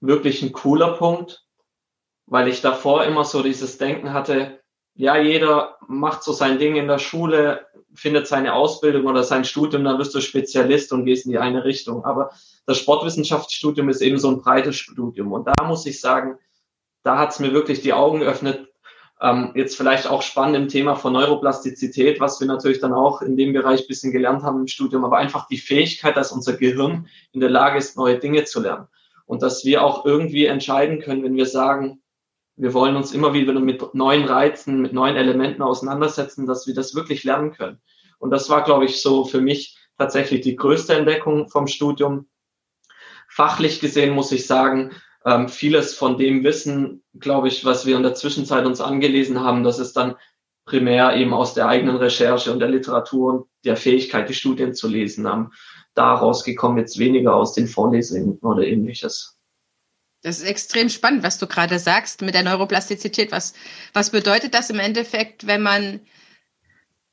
[0.00, 1.44] wirklich ein cooler Punkt,
[2.26, 4.57] weil ich davor immer so dieses Denken hatte,
[4.98, 9.84] ja, jeder macht so sein Ding in der Schule, findet seine Ausbildung oder sein Studium,
[9.84, 12.04] dann wirst du Spezialist und gehst in die eine Richtung.
[12.04, 12.30] Aber
[12.66, 15.32] das Sportwissenschaftsstudium ist eben so ein breites Studium.
[15.32, 16.36] Und da muss ich sagen,
[17.04, 18.66] da hat es mir wirklich die Augen geöffnet,
[19.20, 23.36] ähm, jetzt vielleicht auch spannend im Thema von Neuroplastizität, was wir natürlich dann auch in
[23.36, 27.38] dem Bereich bisschen gelernt haben im Studium, aber einfach die Fähigkeit, dass unser Gehirn in
[27.38, 28.88] der Lage ist, neue Dinge zu lernen.
[29.26, 32.00] Und dass wir auch irgendwie entscheiden können, wenn wir sagen,
[32.58, 36.94] wir wollen uns immer wieder mit neuen Reizen, mit neuen Elementen auseinandersetzen, dass wir das
[36.94, 37.80] wirklich lernen können.
[38.18, 42.26] Und das war, glaube ich, so für mich tatsächlich die größte Entdeckung vom Studium.
[43.28, 44.92] Fachlich gesehen muss ich sagen,
[45.24, 49.62] ähm, vieles von dem Wissen, glaube ich, was wir in der Zwischenzeit uns angelesen haben,
[49.62, 50.16] das ist dann
[50.64, 54.88] primär eben aus der eigenen Recherche und der Literatur und der Fähigkeit, die Studien zu
[54.88, 55.52] lesen haben.
[55.94, 59.37] Daraus gekommen jetzt weniger aus den Vorlesungen oder ähnliches.
[60.22, 63.30] Das ist extrem spannend, was du gerade sagst mit der Neuroplastizität.
[63.30, 63.54] Was,
[63.92, 66.00] was bedeutet das im Endeffekt, wenn man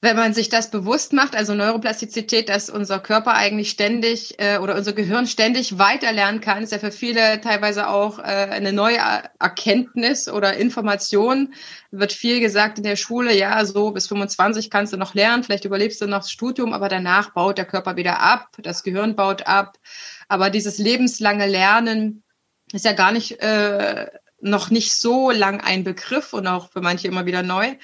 [0.06, 4.76] wenn man sich das bewusst macht, also Neuroplastizität, dass unser Körper eigentlich ständig äh, oder
[4.76, 9.00] unser Gehirn ständig weiter lernen kann, ist ja für viele teilweise auch äh, eine neue
[9.40, 11.56] Erkenntnis oder Information.
[11.90, 15.66] Wird viel gesagt in der Schule, ja, so bis 25 kannst du noch lernen, vielleicht
[15.66, 19.48] überlebst du noch das Studium, aber danach baut der Körper wieder ab, das Gehirn baut
[19.48, 19.78] ab.
[20.28, 22.24] Aber dieses lebenslange Lernen
[22.76, 24.08] ist ja gar nicht äh,
[24.40, 27.76] noch nicht so lang ein Begriff und auch für manche immer wieder neu.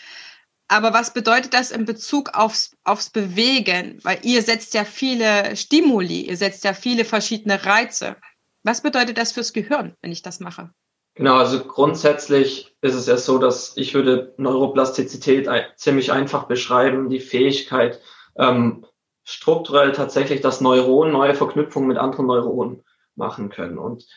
[0.68, 4.00] Aber was bedeutet das in Bezug aufs, aufs Bewegen?
[4.04, 8.16] Weil ihr setzt ja viele Stimuli, ihr setzt ja viele verschiedene Reize.
[8.64, 10.70] Was bedeutet das fürs Gehirn, wenn ich das mache?
[11.16, 17.20] Genau, also grundsätzlich ist es ja so, dass ich würde Neuroplastizität ziemlich einfach beschreiben, die
[17.20, 18.00] Fähigkeit,
[18.38, 18.86] ähm,
[19.24, 22.84] strukturell tatsächlich das Neuron neue Verknüpfungen mit anderen Neuronen
[23.16, 23.78] machen können.
[23.78, 24.08] Und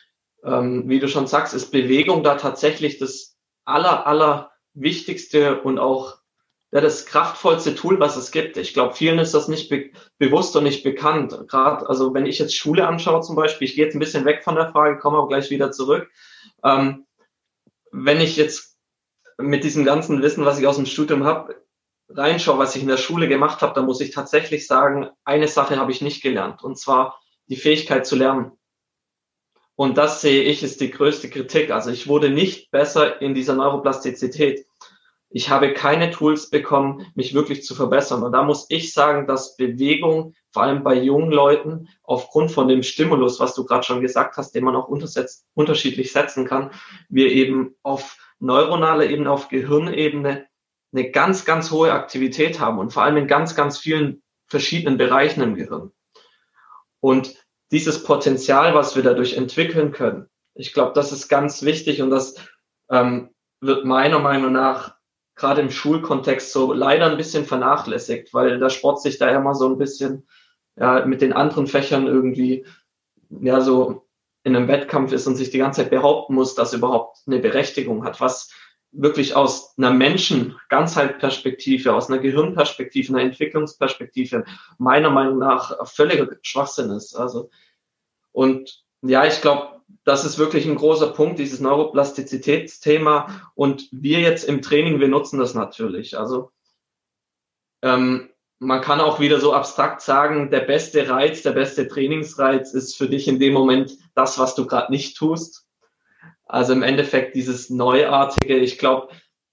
[0.45, 6.17] ähm, wie du schon sagst, ist Bewegung da tatsächlich das aller, aller wichtigste und auch
[6.71, 8.57] ja, das kraftvollste Tool, was es gibt.
[8.57, 11.37] Ich glaube, vielen ist das nicht be bewusst und nicht bekannt.
[11.47, 14.43] Gerade, also wenn ich jetzt Schule anschaue zum Beispiel, ich gehe jetzt ein bisschen weg
[14.43, 16.09] von der Frage, komme aber gleich wieder zurück.
[16.63, 17.05] Ähm,
[17.91, 18.77] wenn ich jetzt
[19.37, 21.55] mit diesem ganzen Wissen, was ich aus dem Studium habe,
[22.09, 25.77] reinschaue, was ich in der Schule gemacht habe, dann muss ich tatsächlich sagen, eine Sache
[25.77, 28.51] habe ich nicht gelernt, und zwar die Fähigkeit zu lernen.
[29.75, 31.71] Und das sehe ich ist die größte Kritik.
[31.71, 34.65] Also ich wurde nicht besser in dieser Neuroplastizität
[35.35, 38.23] ich habe keine Tools bekommen, mich wirklich zu verbessern.
[38.23, 42.83] Und da muss ich sagen, dass Bewegung, vor allem bei jungen Leuten, aufgrund von dem
[42.83, 46.71] Stimulus, was du gerade schon gesagt hast, den man auch unterschiedlich setzen kann,
[47.09, 50.45] wir eben auf neuronaler Ebene, auf Gehirnebene
[50.93, 55.41] eine ganz, ganz hohe Aktivität haben und vor allem in ganz, ganz vielen verschiedenen Bereichen
[55.41, 55.91] im Gehirn.
[57.01, 62.09] Und dieses Potenzial, was wir dadurch entwickeln können, ich glaube, das ist ganz wichtig und
[62.09, 62.35] das
[62.89, 64.95] ähm, wird meiner Meinung nach
[65.35, 69.67] gerade im Schulkontext so leider ein bisschen vernachlässigt, weil der Sport sich da immer so
[69.67, 70.27] ein bisschen
[70.77, 72.65] ja, mit den anderen Fächern irgendwie
[73.29, 74.07] ja so
[74.43, 78.05] in einem Wettkampf ist und sich die ganze Zeit behaupten muss, dass überhaupt eine Berechtigung
[78.05, 78.51] hat, was
[78.97, 84.45] wirklich aus einer Menschen-Ganzheitperspektive, aus einer Gehirnperspektive, einer Entwicklungsperspektive
[84.77, 87.15] meiner Meinung nach völliger Schwachsinn ist.
[87.15, 87.49] Also
[88.31, 93.49] und ja, ich glaube, das ist wirklich ein großer Punkt, dieses Neuroplastizitätsthema.
[93.55, 96.17] Und wir jetzt im Training, wir nutzen das natürlich.
[96.17, 96.51] Also
[97.81, 98.29] ähm,
[98.59, 103.07] man kann auch wieder so abstrakt sagen, der beste Reiz, der beste Trainingsreiz ist für
[103.07, 105.64] dich in dem Moment das, was du gerade nicht tust.
[106.45, 108.57] Also im Endeffekt dieses Neuartige.
[108.57, 109.09] Ich glaube,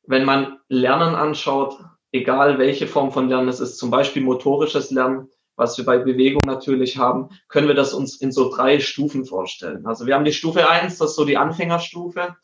[0.06, 1.78] wenn man Lernen anschaut,
[2.12, 6.42] egal welche Form von Lernen es ist, zum Beispiel motorisches Lernen, was wir bei Bewegung
[6.46, 9.86] natürlich haben, können wir das uns in so drei Stufen vorstellen.
[9.86, 12.36] Also wir haben die Stufe eins, das ist so die Anfängerstufe.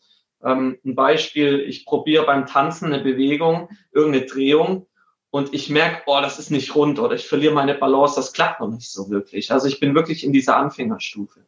[0.42, 4.86] Ähm, ein Beispiel, ich probiere beim Tanzen eine Bewegung, irgendeine Drehung
[5.30, 8.60] und ich merke, oh, das ist nicht rund oder ich verliere meine Balance, das klappt
[8.60, 9.50] noch nicht so wirklich.
[9.52, 11.47] Also ich bin wirklich in dieser Anfängerstufe.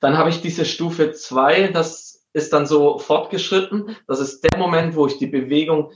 [0.00, 3.96] Dann habe ich diese Stufe zwei, das ist dann so fortgeschritten.
[4.06, 5.92] Das ist der Moment, wo ich die Bewegung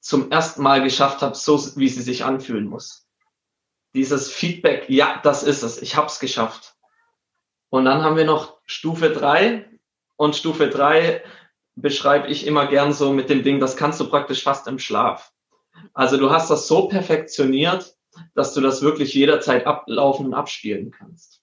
[0.00, 3.02] zum ersten Mal geschafft habe, so wie sie sich anfühlen muss
[3.94, 6.76] dieses Feedback, ja, das ist es, ich habe es geschafft.
[7.68, 9.68] Und dann haben wir noch Stufe drei
[10.16, 11.22] und Stufe drei
[11.74, 15.32] beschreibe ich immer gern so mit dem Ding, das kannst du praktisch fast im Schlaf.
[15.94, 17.96] Also du hast das so perfektioniert,
[18.34, 21.41] dass du das wirklich jederzeit ablaufen und abspielen kannst.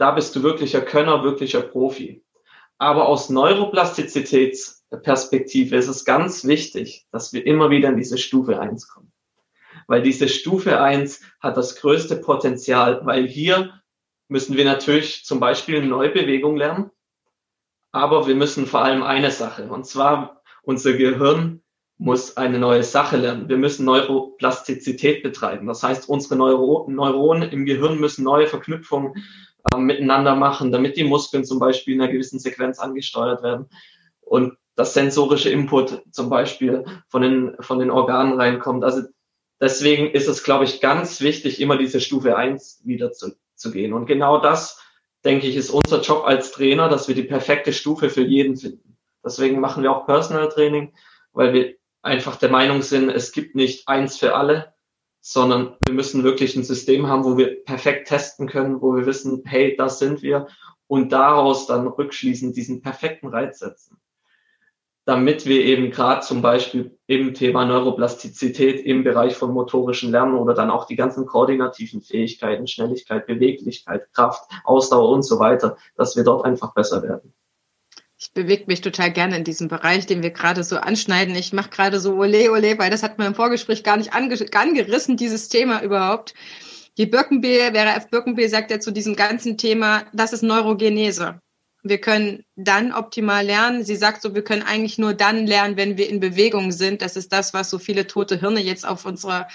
[0.00, 2.24] Da bist du wirklicher Könner, wirklicher Profi.
[2.78, 8.88] Aber aus Neuroplastizitätsperspektive ist es ganz wichtig, dass wir immer wieder in diese Stufe eins
[8.88, 9.12] kommen
[9.90, 13.82] weil diese Stufe eins hat das größte Potenzial, weil hier
[14.28, 16.92] müssen wir natürlich zum Beispiel eine neue Bewegung lernen,
[17.90, 21.62] aber wir müssen vor allem eine Sache, und zwar unser Gehirn
[21.98, 23.48] muss eine neue Sache lernen.
[23.48, 25.66] Wir müssen Neuroplastizität betreiben.
[25.66, 29.14] Das heißt, unsere Neuro Neuronen im Gehirn müssen neue Verknüpfungen
[29.72, 33.66] äh, miteinander machen, damit die Muskeln zum Beispiel in einer gewissen Sequenz angesteuert werden
[34.20, 38.84] und das sensorische Input zum Beispiel von den, von den Organen reinkommt.
[38.84, 39.02] Also
[39.60, 43.92] Deswegen ist es, glaube ich, ganz wichtig, immer diese Stufe eins wieder zu, zu gehen.
[43.92, 44.82] Und genau das,
[45.22, 48.96] denke ich, ist unser Job als Trainer, dass wir die perfekte Stufe für jeden finden.
[49.22, 50.94] Deswegen machen wir auch Personal Training,
[51.32, 54.72] weil wir einfach der Meinung sind, es gibt nicht eins für alle,
[55.20, 59.42] sondern wir müssen wirklich ein System haben, wo wir perfekt testen können, wo wir wissen,
[59.44, 60.46] hey, das sind wir
[60.86, 63.98] und daraus dann rückschließend diesen perfekten Reiz setzen.
[65.04, 70.54] Damit wir eben gerade zum Beispiel im Thema Neuroplastizität im Bereich von motorischen Lernen oder
[70.54, 76.24] dann auch die ganzen koordinativen Fähigkeiten, Schnelligkeit, Beweglichkeit, Kraft, Ausdauer und so weiter, dass wir
[76.24, 77.34] dort einfach besser werden
[78.20, 81.34] ich bewege mich total gerne in diesem Bereich, den wir gerade so anschneiden.
[81.34, 84.36] Ich mache gerade so Ole, Ole, weil das hat man im Vorgespräch gar nicht ange
[84.52, 86.34] angerissen, dieses Thema überhaupt.
[86.98, 88.10] Die Birkenbill, Vera F.
[88.10, 91.40] Birkenbill sagt ja zu diesem ganzen Thema, das ist Neurogenese.
[91.82, 93.84] Wir können dann optimal lernen.
[93.84, 97.00] Sie sagt so, wir können eigentlich nur dann lernen, wenn wir in Bewegung sind.
[97.00, 99.48] Das ist das, was so viele tote Hirne jetzt auf unserer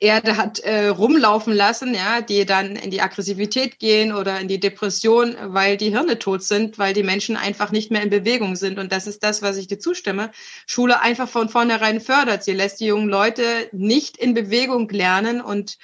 [0.00, 4.60] Erde hat äh, rumlaufen lassen, ja, die dann in die Aggressivität gehen oder in die
[4.60, 8.78] Depression, weil die Hirne tot sind, weil die Menschen einfach nicht mehr in Bewegung sind.
[8.78, 10.30] Und das ist das, was ich dir zustimme.
[10.66, 12.42] Schule einfach von vornherein fördert.
[12.42, 15.78] Sie lässt die jungen Leute nicht in Bewegung lernen und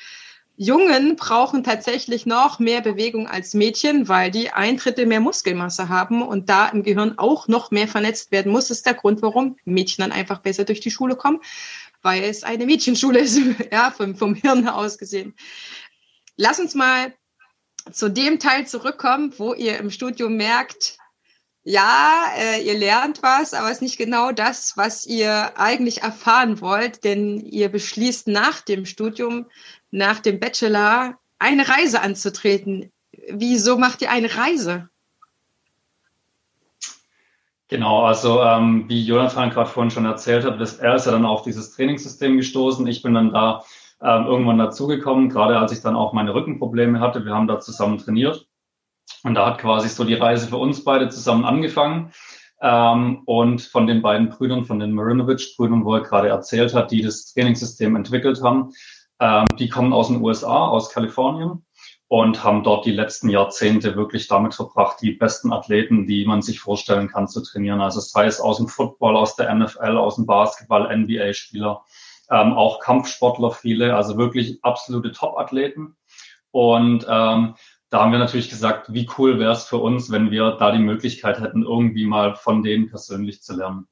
[0.56, 6.22] Jungen brauchen tatsächlich noch mehr Bewegung als Mädchen, weil die ein Drittel mehr Muskelmasse haben
[6.22, 8.68] und da im Gehirn auch noch mehr vernetzt werden muss.
[8.68, 11.40] Das ist der Grund, warum Mädchen dann einfach besser durch die Schule kommen,
[12.02, 13.40] weil es eine Mädchenschule ist,
[13.72, 15.34] ja, vom, vom Hirn aus gesehen.
[16.36, 17.12] Lass uns mal
[17.92, 20.98] zu dem Teil zurückkommen, wo ihr im Studium merkt,
[21.66, 26.60] ja, äh, ihr lernt was, aber es ist nicht genau das, was ihr eigentlich erfahren
[26.60, 29.46] wollt, denn ihr beschließt nach dem Studium
[29.94, 32.90] nach dem Bachelor eine Reise anzutreten.
[33.30, 34.88] Wieso macht ihr eine Reise?
[37.68, 41.24] Genau, also ähm, wie Jonathan gerade vorhin schon erzählt hat, das, er ist ja dann
[41.24, 42.86] auf dieses Trainingssystem gestoßen.
[42.88, 43.64] Ich bin dann da
[44.02, 47.24] ähm, irgendwann dazugekommen, gerade als ich dann auch meine Rückenprobleme hatte.
[47.24, 48.46] Wir haben da zusammen trainiert.
[49.22, 52.12] Und da hat quasi so die Reise für uns beide zusammen angefangen.
[52.60, 57.02] Ähm, und von den beiden Brüdern, von den Marinovich-Brüdern, wo er gerade erzählt hat, die
[57.02, 58.72] das Trainingssystem entwickelt haben,
[59.20, 61.64] ähm, die kommen aus den USA, aus Kalifornien
[62.08, 66.60] und haben dort die letzten Jahrzehnte wirklich damit verbracht, die besten Athleten, die man sich
[66.60, 67.80] vorstellen kann, zu trainieren.
[67.80, 71.82] Also sei es aus dem Football, aus der NFL, aus dem Basketball, NBA-Spieler,
[72.30, 75.96] ähm, auch Kampfsportler viele, also wirklich absolute Top-Athleten.
[76.50, 77.54] Und ähm,
[77.90, 80.82] da haben wir natürlich gesagt, wie cool wäre es für uns, wenn wir da die
[80.82, 83.88] Möglichkeit hätten, irgendwie mal von denen persönlich zu lernen.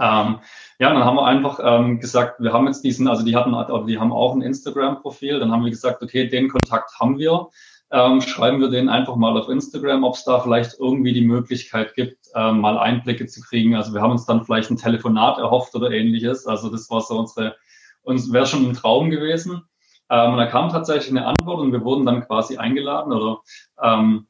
[0.00, 0.38] Ähm,
[0.78, 3.54] ja, dann haben wir einfach ähm, gesagt, wir haben jetzt diesen, also die hatten,
[3.86, 5.38] die haben auch ein Instagram-Profil.
[5.38, 7.48] Dann haben wir gesagt, okay, den Kontakt haben wir.
[7.90, 11.94] Ähm, schreiben wir den einfach mal auf Instagram, ob es da vielleicht irgendwie die Möglichkeit
[11.94, 13.76] gibt, ähm, mal Einblicke zu kriegen.
[13.76, 16.46] Also wir haben uns dann vielleicht ein Telefonat erhofft oder ähnliches.
[16.46, 17.54] Also das war so unsere,
[18.02, 19.62] uns wäre schon ein Traum gewesen.
[20.08, 23.40] Ähm, und da kam tatsächlich eine Antwort und wir wurden dann quasi eingeladen oder
[23.82, 24.26] ähm,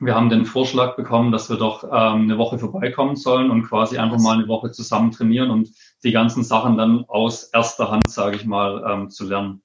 [0.00, 3.98] wir haben den Vorschlag bekommen, dass wir doch ähm, eine Woche vorbeikommen sollen und quasi
[3.98, 5.70] einfach mal eine Woche zusammen trainieren und
[6.04, 9.62] die ganzen Sachen dann aus erster Hand, sage ich mal, ähm, zu lernen.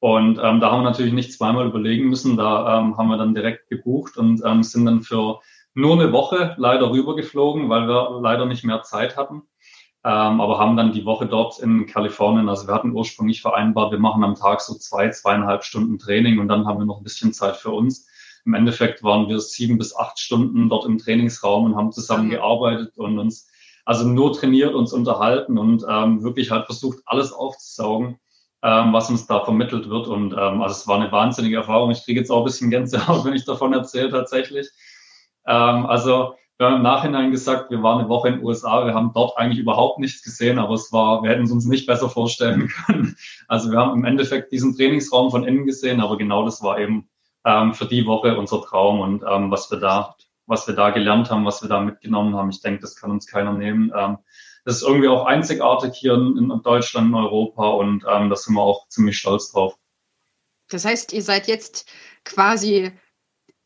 [0.00, 2.36] Und ähm, da haben wir natürlich nicht zweimal überlegen müssen.
[2.36, 5.40] Da ähm, haben wir dann direkt gebucht und ähm, sind dann für
[5.74, 9.42] nur eine Woche leider rübergeflogen, weil wir leider nicht mehr Zeit hatten.
[10.04, 13.98] Ähm, aber haben dann die Woche dort in Kalifornien, also wir hatten ursprünglich vereinbart, wir
[13.98, 17.32] machen am Tag so zwei, zweieinhalb Stunden Training und dann haben wir noch ein bisschen
[17.32, 18.08] Zeit für uns.
[18.48, 22.30] Im Endeffekt waren wir sieben bis acht Stunden dort im Trainingsraum und haben zusammen mhm.
[22.30, 23.46] gearbeitet und uns
[23.84, 28.18] also nur trainiert, uns unterhalten und ähm, wirklich halt versucht, alles aufzusaugen,
[28.62, 30.06] ähm, was uns da vermittelt wird.
[30.06, 31.90] Und ähm, also es war eine wahnsinnige Erfahrung.
[31.90, 34.70] Ich kriege jetzt auch ein bisschen Gänsehaut, wenn ich davon erzähle tatsächlich.
[35.46, 38.94] Ähm, also wir haben im Nachhinein gesagt, wir waren eine Woche in den USA, wir
[38.94, 42.08] haben dort eigentlich überhaupt nichts gesehen, aber es war, wir hätten es uns nicht besser
[42.08, 43.14] vorstellen können.
[43.46, 47.10] Also wir haben im Endeffekt diesen Trainingsraum von innen gesehen, aber genau das war eben
[47.48, 51.30] ähm, für die Woche unser Traum und ähm, was wir da, was wir da gelernt
[51.30, 52.50] haben, was wir da mitgenommen haben.
[52.50, 53.90] Ich denke, das kann uns keiner nehmen.
[53.96, 54.18] Ähm,
[54.64, 58.54] das ist irgendwie auch einzigartig hier in, in Deutschland, in Europa und ähm, da sind
[58.54, 59.78] wir auch ziemlich stolz drauf.
[60.68, 61.90] Das heißt, ihr seid jetzt
[62.24, 62.92] quasi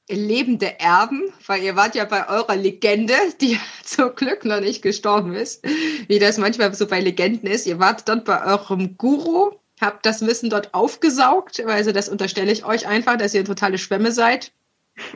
[0.09, 5.35] lebende Erben, weil ihr wart ja bei eurer Legende, die zum Glück noch nicht gestorben
[5.35, 5.67] ist,
[6.07, 7.67] wie das manchmal so bei Legenden ist.
[7.67, 11.61] Ihr wart dann bei eurem Guru, habt das Wissen dort aufgesaugt.
[11.67, 14.53] Also das unterstelle ich euch einfach, dass ihr totale Schwämme seid.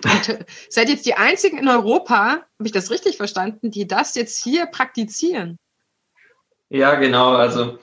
[0.04, 4.14] Und äh, seid jetzt die einzigen in Europa, habe ich das richtig verstanden, die das
[4.14, 5.58] jetzt hier praktizieren?
[6.68, 7.34] Ja, genau.
[7.34, 7.78] Also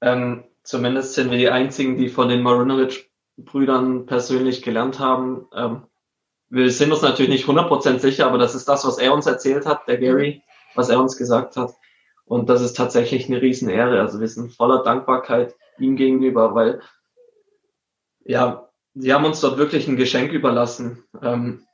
[0.00, 5.46] ähm, zumindest sind wir die einzigen, die von den Marinovich-Brüdern persönlich gelernt haben.
[5.54, 5.82] Ähm,
[6.50, 9.66] wir sind uns natürlich nicht 100% sicher, aber das ist das, was er uns erzählt
[9.66, 10.42] hat, der Gary,
[10.74, 11.74] was er uns gesagt hat.
[12.24, 14.00] Und das ist tatsächlich eine Riesenehre.
[14.00, 16.80] Also wir sind voller Dankbarkeit ihm gegenüber, weil
[18.24, 21.04] ja, sie haben uns dort wirklich ein Geschenk überlassen.
[21.22, 21.64] Ähm,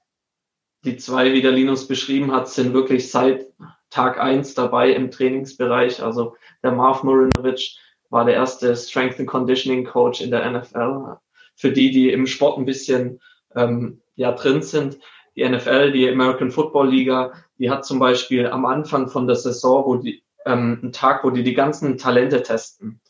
[0.84, 3.46] die zwei, wie der Linus beschrieben hat, sind wirklich seit
[3.90, 6.02] Tag eins dabei im Trainingsbereich.
[6.02, 7.76] Also der Marv Marinovic
[8.10, 11.16] war der erste Strength and Conditioning Coach in der NFL.
[11.56, 13.20] Für die, die im Sport ein bisschen
[13.54, 14.98] ähm, ja drin sind,
[15.36, 19.84] die NFL, die American Football Liga, die hat zum Beispiel am Anfang von der Saison,
[19.86, 23.00] wo die ähm, einen Tag, wo die die ganzen Talente testen.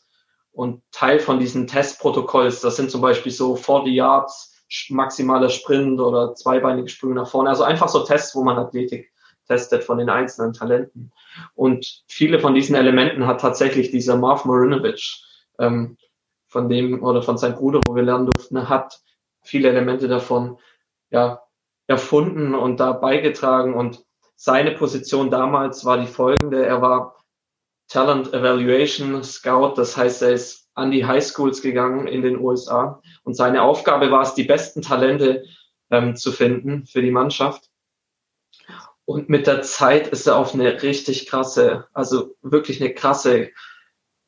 [0.55, 6.33] Und Teil von diesen Testprotokolls, das sind zum Beispiel so 40 Yards, maximaler Sprint oder
[6.33, 7.49] zweibeinige Sprünge nach vorne.
[7.49, 9.11] Also einfach so Tests, wo man Athletik
[9.47, 11.11] testet von den einzelnen Talenten.
[11.53, 15.19] Und viele von diesen Elementen hat tatsächlich dieser Marv Marinovic,
[15.59, 15.97] ähm,
[16.47, 19.01] von dem oder von seinem Bruder, wo wir lernen durften, hat
[19.41, 20.57] viele Elemente davon
[21.09, 21.41] ja,
[21.85, 23.73] erfunden und da beigetragen.
[23.73, 26.65] Und seine Position damals war die folgende.
[26.65, 27.15] Er war
[27.87, 33.01] Talent Evaluation Scout, das heißt, er ist an die High Schools gegangen in den USA
[33.23, 35.45] und seine Aufgabe war es, die besten Talente
[35.89, 37.69] ähm, zu finden für die Mannschaft.
[39.05, 43.51] Und mit der Zeit ist er auf eine richtig krasse, also wirklich eine krasse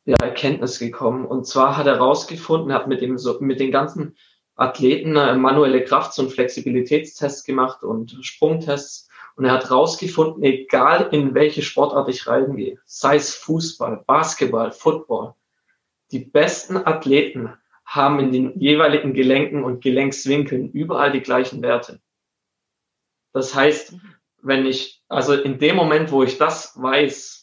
[0.05, 1.25] ja, Erkenntnis gekommen.
[1.25, 4.15] Und zwar hat er herausgefunden, hat mit dem so, mit den ganzen
[4.55, 9.06] Athleten äh, manuelle Kraft- und Flexibilitätstests gemacht und Sprungtests.
[9.38, 15.36] Und er hat herausgefunden, egal in welche Sportart ich reingehe, sei es Fußball, Basketball, Football,
[16.12, 17.54] die besten Athleten
[17.86, 22.02] haben in den jeweiligen Gelenken und Gelenkswinkeln überall die gleichen Werte.
[23.32, 23.95] Das heißt,
[24.41, 27.37] wenn ich, also in dem Moment, wo ich das weiß,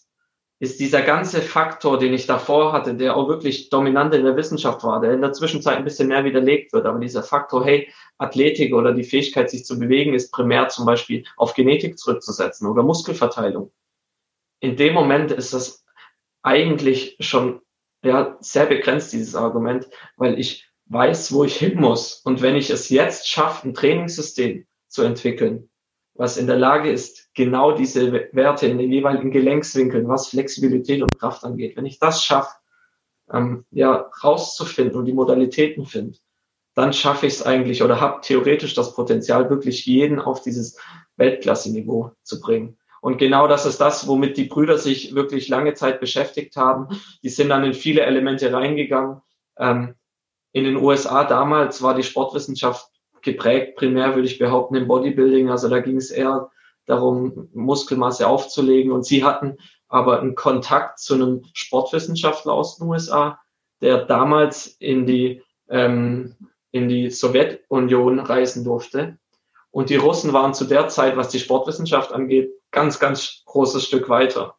[0.65, 4.83] ist dieser ganze Faktor, den ich davor hatte, der auch wirklich dominant in der Wissenschaft
[4.83, 8.75] war, der in der Zwischenzeit ein bisschen mehr widerlegt wird, aber dieser Faktor, hey, Athletik
[8.75, 13.73] oder die Fähigkeit, sich zu bewegen, ist primär zum Beispiel auf Genetik zurückzusetzen oder Muskelverteilung.
[14.61, 15.85] In dem Moment ist das
[16.43, 17.61] eigentlich schon
[18.03, 22.23] ja, sehr begrenzt, dieses Argument, weil ich weiß, wo ich hin muss.
[22.25, 25.69] Und wenn ich es jetzt schaffe, ein Trainingssystem zu entwickeln,
[26.15, 31.19] was in der Lage ist, genau diese Werte in den jeweiligen Gelenkswinkeln, was Flexibilität und
[31.19, 32.55] Kraft angeht, wenn ich das schaffe,
[33.33, 36.19] ähm, ja, rauszufinden und die Modalitäten finde,
[36.75, 40.79] dann schaffe ich es eigentlich oder habe theoretisch das Potenzial, wirklich jeden auf dieses
[41.17, 42.79] Weltklasse-Niveau zu bringen.
[43.01, 46.89] Und genau das ist das, womit die Brüder sich wirklich lange Zeit beschäftigt haben.
[47.23, 49.21] Die sind dann in viele Elemente reingegangen.
[49.59, 49.95] Ähm,
[50.53, 52.89] in den USA damals war die Sportwissenschaft
[53.25, 55.51] geprägt, primär würde ich behaupten, im Bodybuilding.
[55.51, 56.51] Also da ging es eher
[56.87, 58.93] darum, Muskelmasse aufzulegen.
[58.93, 59.59] Und sie hatten
[59.89, 63.41] aber einen Kontakt zu einem Sportwissenschaftler aus den USA,
[63.81, 66.37] der damals in die, ähm,
[66.71, 69.19] in die Sowjetunion reisen durfte.
[69.71, 74.09] Und die Russen waren zu der Zeit, was die Sportwissenschaft angeht, ganz, ganz großes Stück
[74.09, 74.57] weiter.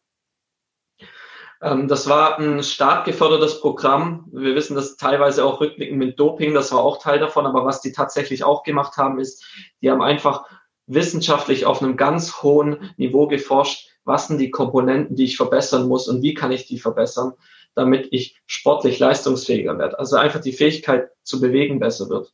[1.62, 4.28] Ähm, das war ein staatgefördertes Programm.
[4.32, 7.46] Wir wissen das teilweise auch rückblickend mit Doping, das war auch Teil davon.
[7.46, 9.44] Aber was die tatsächlich auch gemacht haben, ist,
[9.80, 10.44] die haben einfach
[10.86, 16.08] wissenschaftlich auf einem ganz hohen Niveau geforscht, was sind die Komponenten, die ich verbessern muss
[16.08, 17.32] und wie kann ich die verbessern,
[17.74, 19.98] damit ich sportlich leistungsfähiger werde.
[19.98, 22.32] Also einfach die Fähigkeit zu bewegen besser wird.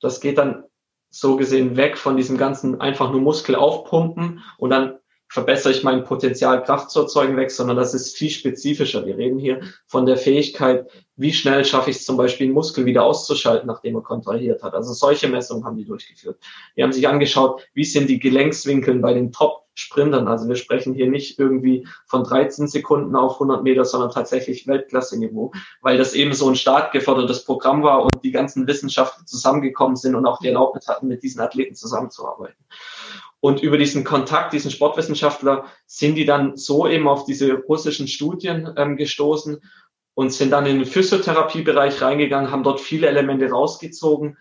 [0.00, 0.64] Das geht dann
[1.08, 4.98] so gesehen weg von diesem ganzen einfach nur Muskel aufpumpen und dann
[5.28, 9.06] verbessere ich mein Potenzial, Kraft zu erzeugen, weg, sondern das ist viel spezifischer.
[9.06, 12.84] Wir reden hier von der Fähigkeit, wie schnell schaffe ich es zum Beispiel, einen Muskel
[12.84, 14.74] wieder auszuschalten, nachdem er kontrahiert hat.
[14.74, 16.38] Also solche Messungen haben die durchgeführt.
[16.76, 20.28] Die haben sich angeschaut, wie sind die Gelenkswinkeln bei den Top-Sprintern.
[20.28, 25.52] Also wir sprechen hier nicht irgendwie von 13 Sekunden auf 100 Meter, sondern tatsächlich Weltklasse-Niveau,
[25.80, 30.26] weil das eben so ein startgefördertes Programm war und die ganzen Wissenschaftler zusammengekommen sind und
[30.26, 32.62] auch die Erlaubnis hatten, mit diesen Athleten zusammenzuarbeiten.
[33.46, 38.74] Und über diesen Kontakt, diesen Sportwissenschaftler, sind die dann so eben auf diese russischen Studien
[38.76, 39.62] ähm, gestoßen
[40.14, 44.36] und sind dann in den Physiotherapiebereich reingegangen, haben dort viele Elemente rausgezogen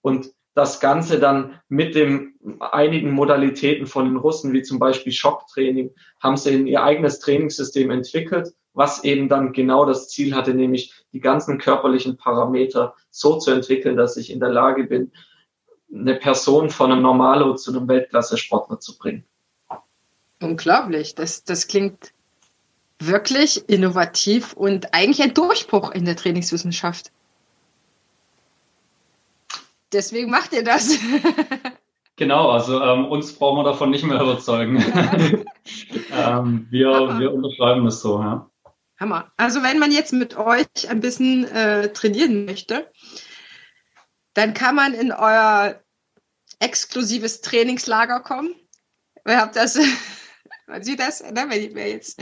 [0.00, 5.94] und das Ganze dann mit den einigen Modalitäten von den Russen, wie zum Beispiel Schocktraining,
[6.18, 10.92] haben sie in ihr eigenes Trainingssystem entwickelt, was eben dann genau das Ziel hatte, nämlich
[11.12, 15.12] die ganzen körperlichen Parameter so zu entwickeln, dass ich in der Lage bin,
[15.94, 19.24] eine Person von einem Normalo zu einem Weltklasse-Sportler zu bringen.
[20.40, 21.14] Unglaublich.
[21.14, 22.12] Das, das klingt
[22.98, 27.10] wirklich innovativ und eigentlich ein Durchbruch in der Trainingswissenschaft.
[29.92, 30.98] Deswegen macht ihr das.
[32.16, 34.76] Genau, also ähm, uns brauchen wir davon nicht mehr überzeugen.
[36.12, 38.20] ähm, wir, wir unterschreiben das so.
[38.20, 38.50] Ja.
[39.00, 39.32] Hammer.
[39.38, 42.86] Also wenn man jetzt mit euch ein bisschen äh, trainieren möchte,
[44.34, 45.80] dann kann man in euer
[46.58, 48.54] exklusives Trainingslager kommen.
[49.26, 49.78] Ihr habt das,
[50.66, 52.20] man sieht das, ne, wenn ich mir jetzt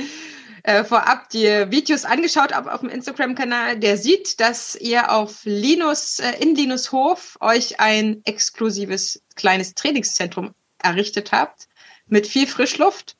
[0.62, 6.18] äh, vorab die Videos angeschaut habe auf dem Instagram-Kanal, der sieht, dass ihr auf Linus,
[6.18, 11.68] äh, in Linus Hof euch ein exklusives kleines Trainingszentrum errichtet habt
[12.06, 13.16] mit viel Frischluft.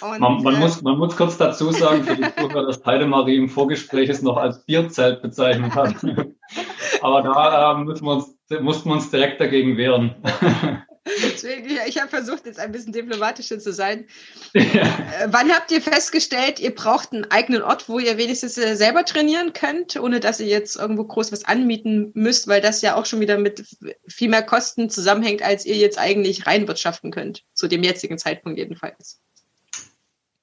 [0.00, 3.48] man, man, äh, muss, man muss kurz dazu sagen, für die Zuhörer, dass Heidemarie im
[3.48, 5.94] Vorgespräch es noch als Bierzelt bezeichnet hat.
[7.02, 10.14] Aber da äh, müssen wir uns, mussten wir uns direkt dagegen wehren.
[11.06, 14.06] Deswegen, ich habe versucht, jetzt ein bisschen diplomatischer zu sein.
[14.52, 14.82] Ja.
[14.82, 19.04] Äh, wann habt ihr festgestellt, ihr braucht einen eigenen Ort, wo ihr wenigstens äh, selber
[19.04, 23.06] trainieren könnt, ohne dass ihr jetzt irgendwo groß was anmieten müsst, weil das ja auch
[23.06, 23.64] schon wieder mit
[24.08, 29.20] viel mehr Kosten zusammenhängt, als ihr jetzt eigentlich reinwirtschaften könnt, zu dem jetzigen Zeitpunkt jedenfalls.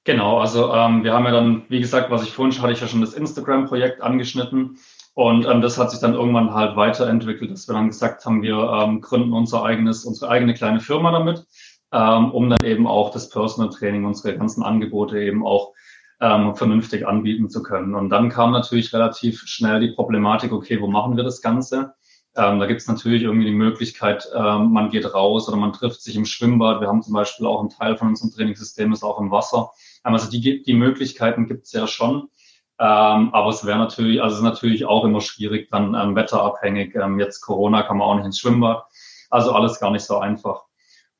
[0.04, 2.88] Genau, also ähm, wir haben ja dann, wie gesagt, was ich vorhin hatte, ich ja
[2.88, 4.78] schon das Instagram-Projekt angeschnitten.
[5.18, 8.56] Und ähm, das hat sich dann irgendwann halt weiterentwickelt, dass wir dann gesagt haben, wir
[8.56, 11.44] ähm, gründen unser eigenes, unsere eigene kleine Firma damit,
[11.90, 15.72] ähm, um dann eben auch das Personal Training, unsere ganzen Angebote eben auch
[16.20, 17.96] ähm, vernünftig anbieten zu können.
[17.96, 21.94] Und dann kam natürlich relativ schnell die Problematik, okay, wo machen wir das Ganze?
[22.36, 26.00] Ähm, da gibt es natürlich irgendwie die Möglichkeit, ähm, man geht raus oder man trifft
[26.00, 26.80] sich im Schwimmbad.
[26.80, 29.72] Wir haben zum Beispiel auch einen Teil von unserem Trainingssystem ist auch im Wasser.
[30.06, 32.28] Ähm, also die, die Möglichkeiten gibt es ja schon.
[32.80, 36.94] Ähm, aber es wäre natürlich, also es ist natürlich auch immer schwierig, dann ähm, wetterabhängig.
[36.94, 38.84] Ähm, jetzt Corona kann man auch nicht ins Schwimmbad.
[39.30, 40.62] Also alles gar nicht so einfach.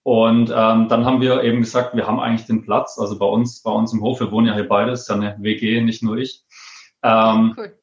[0.05, 2.99] Und ähm, dann haben wir eben gesagt, wir haben eigentlich den Platz.
[2.99, 5.37] Also bei uns, bei uns im Hof, wir wohnen ja hier beide, ist ja eine
[5.41, 6.45] WG, nicht nur ich.
[7.03, 7.79] Ähm, cool.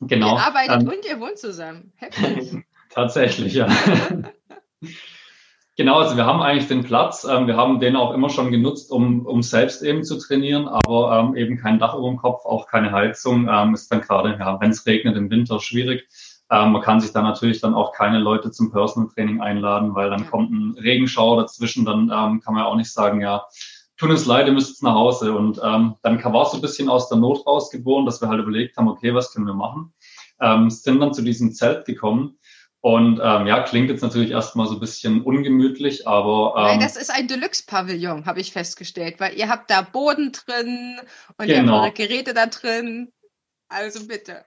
[0.00, 0.36] Genau.
[0.36, 1.92] Ihr arbeitet ähm, und ihr wohnt zusammen.
[2.90, 3.68] Tatsächlich, ja.
[5.76, 7.24] Genau, also wir haben eigentlich den Platz.
[7.24, 11.18] Ähm, wir haben den auch immer schon genutzt, um, um selbst eben zu trainieren, aber
[11.18, 13.48] ähm, eben kein Dach über dem Kopf, auch keine Heizung.
[13.50, 16.06] Ähm, ist dann gerade, ja, wenn es regnet im Winter, schwierig.
[16.50, 20.10] Ähm, man kann sich dann natürlich dann auch keine Leute zum Personal Training einladen, weil
[20.10, 21.86] dann kommt ein Regenschauer dazwischen.
[21.86, 23.46] Dann ähm, kann man ja auch nicht sagen, ja,
[23.96, 25.34] tun es leid, ihr müsst nach Hause.
[25.34, 28.42] Und ähm, dann war es so ein bisschen aus der Not rausgeboren, dass wir halt
[28.42, 29.94] überlegt haben, okay, was können wir machen?
[30.38, 32.36] Ähm, sind dann zu diesem Zelt gekommen
[32.82, 36.54] und ähm, ja, klingt jetzt natürlich erstmal so ein bisschen ungemütlich, aber.
[36.56, 40.98] Ähm, Nein, das ist ein Deluxe-Pavillon, habe ich festgestellt, weil ihr habt da Boden drin
[41.38, 41.48] und genau.
[41.48, 41.80] ihr habt genau.
[41.80, 43.12] eure Geräte da drin.
[43.68, 44.44] Also bitte.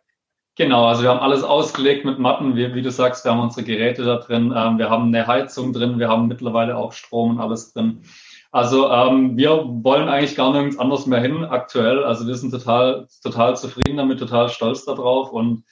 [0.58, 3.66] Genau, also wir haben alles ausgelegt mit Matten, wie, wie du sagst, wir haben unsere
[3.66, 7.40] Geräte da drin, ähm, wir haben eine Heizung drin, wir haben mittlerweile auch Strom und
[7.40, 8.04] alles drin.
[8.52, 12.04] Also ähm, wir wollen eigentlich gar nirgends anders mehr hin aktuell.
[12.04, 15.64] Also wir sind total, total zufrieden damit, total stolz darauf und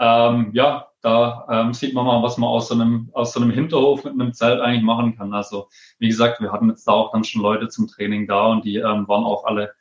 [0.00, 3.50] ähm, ja, da ähm, sieht man mal, was man aus so, einem, aus so einem
[3.50, 5.32] Hinterhof mit einem Zelt eigentlich machen kann.
[5.32, 8.64] Also wie gesagt, wir hatten jetzt da auch dann schon Leute zum Training da und
[8.64, 9.72] die ähm, waren auch alle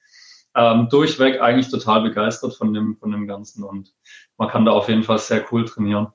[0.55, 3.93] ähm, durchweg eigentlich total begeistert von dem, von dem Ganzen und
[4.37, 6.07] man kann da auf jeden Fall sehr cool trainieren.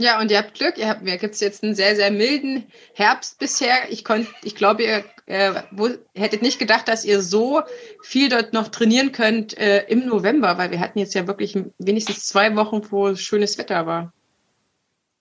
[0.00, 3.40] Ja, und ihr habt Glück, ihr habt, mir gibt's jetzt einen sehr, sehr milden Herbst
[3.40, 3.90] bisher.
[3.90, 7.62] Ich konnte, ich glaube, ihr äh, wo, hättet nicht gedacht, dass ihr so
[8.02, 12.26] viel dort noch trainieren könnt äh, im November, weil wir hatten jetzt ja wirklich wenigstens
[12.26, 14.12] zwei Wochen, wo schönes Wetter war.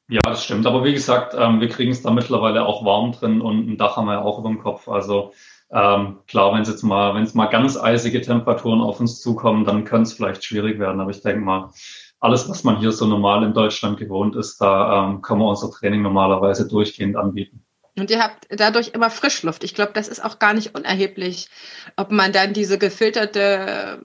[0.09, 0.65] Ja, das stimmt.
[0.67, 3.97] Aber wie gesagt, ähm, wir kriegen es da mittlerweile auch warm drin und ein Dach
[3.97, 4.87] haben wir ja auch über dem Kopf.
[4.87, 5.33] Also
[5.69, 9.65] ähm, klar, wenn es jetzt mal, wenn es mal ganz eisige Temperaturen auf uns zukommen,
[9.65, 11.01] dann könnte es vielleicht schwierig werden.
[11.01, 11.71] Aber ich denke mal,
[12.19, 15.71] alles, was man hier so normal in Deutschland gewohnt ist, da ähm, können wir unser
[15.71, 17.63] Training normalerweise durchgehend anbieten.
[17.97, 19.63] Und ihr habt dadurch immer Frischluft.
[19.63, 21.49] Ich glaube, das ist auch gar nicht unerheblich,
[21.95, 24.03] ob man dann diese gefilterte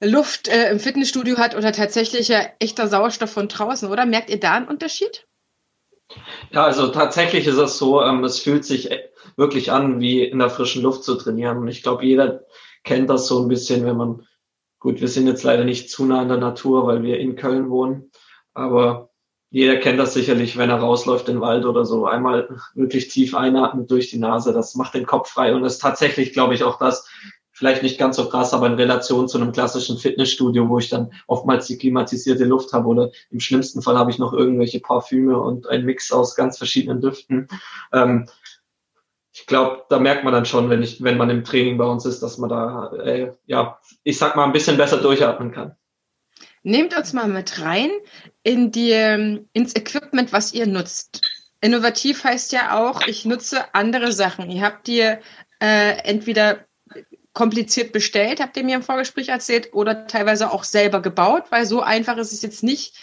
[0.00, 4.04] Luft äh, im Fitnessstudio hat oder tatsächlich ja echter Sauerstoff von draußen, oder?
[4.04, 5.26] Merkt ihr da einen Unterschied?
[6.50, 8.90] Ja, also tatsächlich ist es so, ähm, es fühlt sich
[9.36, 11.58] wirklich an, wie in der frischen Luft zu trainieren.
[11.58, 12.44] Und ich glaube, jeder
[12.84, 14.26] kennt das so ein bisschen, wenn man,
[14.86, 17.70] gut, wir sind jetzt leider nicht zu nah in der Natur, weil wir in Köln
[17.70, 18.12] wohnen,
[18.54, 19.10] aber
[19.50, 22.06] jeder kennt das sicherlich, wenn er rausläuft in den Wald oder so.
[22.06, 26.32] Einmal wirklich tief einatmen durch die Nase, das macht den Kopf frei und ist tatsächlich,
[26.32, 27.08] glaube ich, auch das,
[27.50, 31.10] vielleicht nicht ganz so krass, aber in Relation zu einem klassischen Fitnessstudio, wo ich dann
[31.26, 35.66] oftmals die klimatisierte Luft habe oder im schlimmsten Fall habe ich noch irgendwelche Parfüme und
[35.66, 37.48] ein Mix aus ganz verschiedenen Düften.
[37.92, 38.28] Ähm,
[39.38, 42.06] ich glaube, da merkt man dann schon, wenn ich, wenn man im Training bei uns
[42.06, 45.76] ist, dass man da, äh, ja, ich sag mal, ein bisschen besser durchatmen kann.
[46.62, 47.90] Nehmt uns mal mit rein
[48.42, 48.92] in die,
[49.52, 51.20] ins Equipment, was ihr nutzt.
[51.60, 54.50] Innovativ heißt ja auch, ich nutze andere Sachen.
[54.50, 55.20] Ihr habt dir
[55.60, 56.64] äh, entweder
[57.34, 61.82] kompliziert bestellt, habt ihr mir im Vorgespräch erzählt, oder teilweise auch selber gebaut, weil so
[61.82, 62.96] einfach ist es jetzt nicht,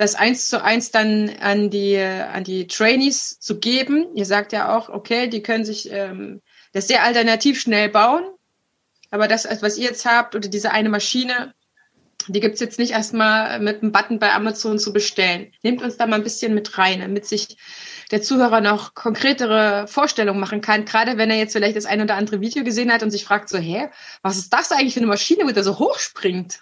[0.00, 4.06] das eins zu eins dann an die, an die Trainees zu geben.
[4.14, 6.40] Ihr sagt ja auch, okay, die können sich ähm,
[6.72, 8.24] das sehr alternativ schnell bauen,
[9.10, 11.52] aber das, was ihr jetzt habt, oder diese eine Maschine,
[12.28, 15.52] die gibt's jetzt nicht erstmal mit einem Button bei Amazon zu bestellen.
[15.62, 17.58] Nehmt uns da mal ein bisschen mit rein, damit sich
[18.10, 22.14] der Zuhörer noch konkretere Vorstellungen machen kann, gerade wenn er jetzt vielleicht das ein oder
[22.14, 23.90] andere Video gesehen hat und sich fragt so, hä,
[24.22, 26.60] was ist das eigentlich für eine Maschine, wo der so hoch springt?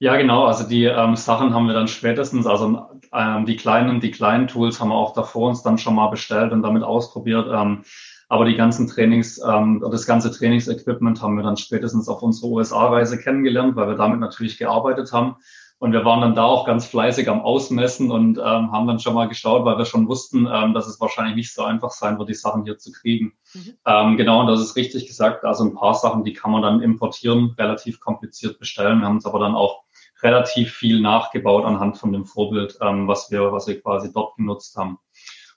[0.00, 0.44] Ja, genau.
[0.44, 4.80] Also die ähm, Sachen haben wir dann spätestens, also ähm, die kleinen, die kleinen Tools
[4.80, 7.48] haben wir auch davor uns dann schon mal bestellt und damit ausprobiert.
[7.52, 7.82] Ähm,
[8.28, 13.18] Aber die ganzen Trainings, ähm, das ganze Trainingsequipment haben wir dann spätestens auf unserer USA-Reise
[13.18, 15.36] kennengelernt, weil wir damit natürlich gearbeitet haben.
[15.80, 19.14] Und wir waren dann da auch ganz fleißig am Ausmessen und ähm, haben dann schon
[19.14, 22.28] mal geschaut, weil wir schon wussten, ähm, dass es wahrscheinlich nicht so einfach sein wird,
[22.28, 23.32] die Sachen hier zu kriegen.
[23.54, 23.74] Mhm.
[23.86, 25.44] Ähm, genau, und das ist richtig gesagt.
[25.44, 29.00] Also ein paar Sachen, die kann man dann importieren, relativ kompliziert bestellen.
[29.00, 29.84] Wir haben es aber dann auch
[30.22, 34.76] relativ viel nachgebaut anhand von dem Vorbild, ähm, was wir, was wir quasi dort genutzt
[34.76, 34.98] haben.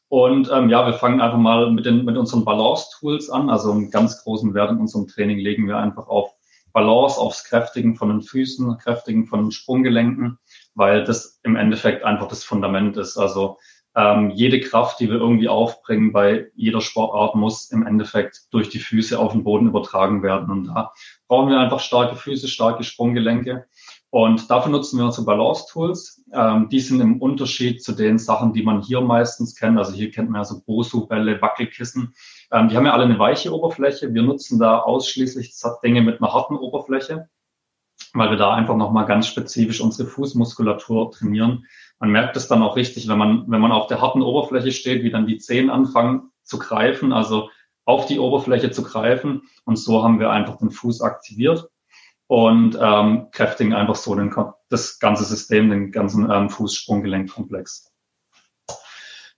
[0.08, 3.50] Und ähm, ja, wir fangen einfach mal mit, den, mit unseren Balance-Tools an.
[3.50, 6.32] Also einen ganz großen Wert in unserem Training legen wir einfach auf
[6.74, 10.38] Balance, aufs Kräftigen von den Füßen, Kräftigen von den Sprunggelenken,
[10.76, 13.18] weil das im Endeffekt einfach das Fundament ist.
[13.18, 13.58] Also
[13.96, 18.80] ähm, jede Kraft, die wir irgendwie aufbringen bei jeder Sportart, muss im Endeffekt durch die
[18.80, 20.50] Füße auf den Boden übertragen werden.
[20.50, 20.94] Und da
[21.28, 23.66] brauchen wir einfach starke Füße, starke Sprunggelenke.
[24.12, 26.26] Und dafür nutzen wir unsere Balance-Tools.
[26.34, 29.78] Ähm, die sind im Unterschied zu den Sachen, die man hier meistens kennt.
[29.78, 32.14] Also hier kennt man ja so Bosu-Bälle, Wackelkissen.
[32.52, 34.14] Ähm, die haben ja alle eine weiche Oberfläche.
[34.14, 37.30] Wir nutzen da ausschließlich Dinge mit einer harten Oberfläche,
[38.14, 41.66] weil wir da einfach nochmal ganz spezifisch unsere Fußmuskulatur trainieren.
[41.98, 45.04] Man merkt es dann auch richtig, wenn man, wenn man auf der harten Oberfläche steht,
[45.04, 47.50] wie dann die Zehen anfangen zu greifen, also
[47.86, 49.44] auf die Oberfläche zu greifen.
[49.64, 51.70] Und so haben wir einfach den Fuß aktiviert
[52.32, 54.34] und ähm, kräftigen einfach so den,
[54.70, 57.92] das ganze System, den ganzen ähm, Fußsprunggelenkkomplex.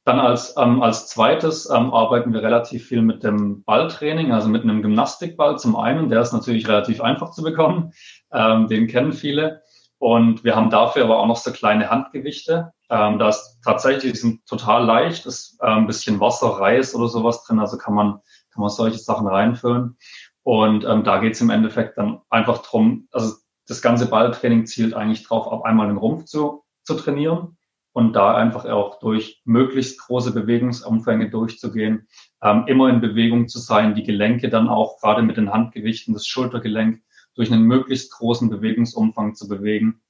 [0.06, 4.62] Dann als, ähm, als zweites ähm, arbeiten wir relativ viel mit dem Balltraining, also mit
[4.62, 6.08] einem Gymnastikball zum einen.
[6.10, 7.94] Der ist natürlich relativ einfach zu bekommen,
[8.32, 9.64] ähm, den kennen viele.
[9.98, 12.74] Und wir haben dafür aber auch noch so kleine Handgewichte.
[12.92, 17.08] Ähm, da ist tatsächlich, die sind total leicht, ist äh, ein bisschen Wasser, Reis oder
[17.08, 18.20] sowas drin, also kann man,
[18.52, 19.98] kann man solche Sachen reinfüllen.
[20.44, 23.36] Und ähm, da geht es im Endeffekt dann einfach drum, also
[23.68, 27.58] das ganze Balltraining zielt eigentlich drauf, ab einmal den Rumpf zu, zu trainieren
[27.94, 32.08] und da einfach auch durch möglichst große Bewegungsumfänge durchzugehen,
[32.42, 36.28] ähm, immer in Bewegung zu sein, die Gelenke dann auch gerade mit den Handgewichten, das
[36.28, 37.02] Schultergelenk
[37.36, 40.02] durch einen möglichst großen Bewegungsumfang zu bewegen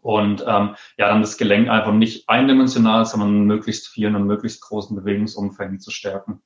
[0.00, 4.96] und ähm, ja, dann das Gelenk einfach nicht eindimensional, sondern möglichst vielen und möglichst großen
[4.96, 6.42] Bewegungsumfängen zu stärken.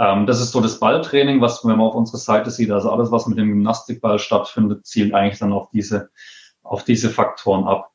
[0.00, 2.70] Ähm, das ist so das Balltraining, was wenn man auf unserer Seite sieht.
[2.70, 6.08] Also alles, was mit dem Gymnastikball stattfindet, zielt eigentlich dann auf diese,
[6.62, 7.90] auf diese Faktoren ab.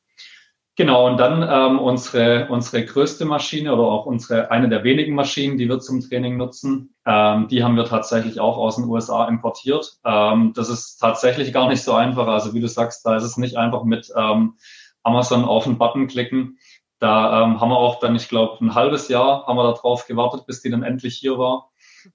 [0.77, 5.57] Genau, und dann ähm, unsere, unsere größte Maschine oder auch unsere eine der wenigen Maschinen,
[5.57, 9.97] die wir zum Training nutzen, ähm, die haben wir tatsächlich auch aus den USA importiert.
[10.03, 12.27] Ähm, das ist tatsächlich gar nicht so einfach.
[12.27, 14.57] Also wie du sagst, da ist es nicht einfach mit ähm,
[15.01, 16.59] Amazon auf den Button klicken.
[16.99, 20.45] Da ähm, haben wir auch dann, ich glaube, ein halbes Jahr haben wir darauf gewartet,
[20.45, 21.71] bis die dann endlich hier war.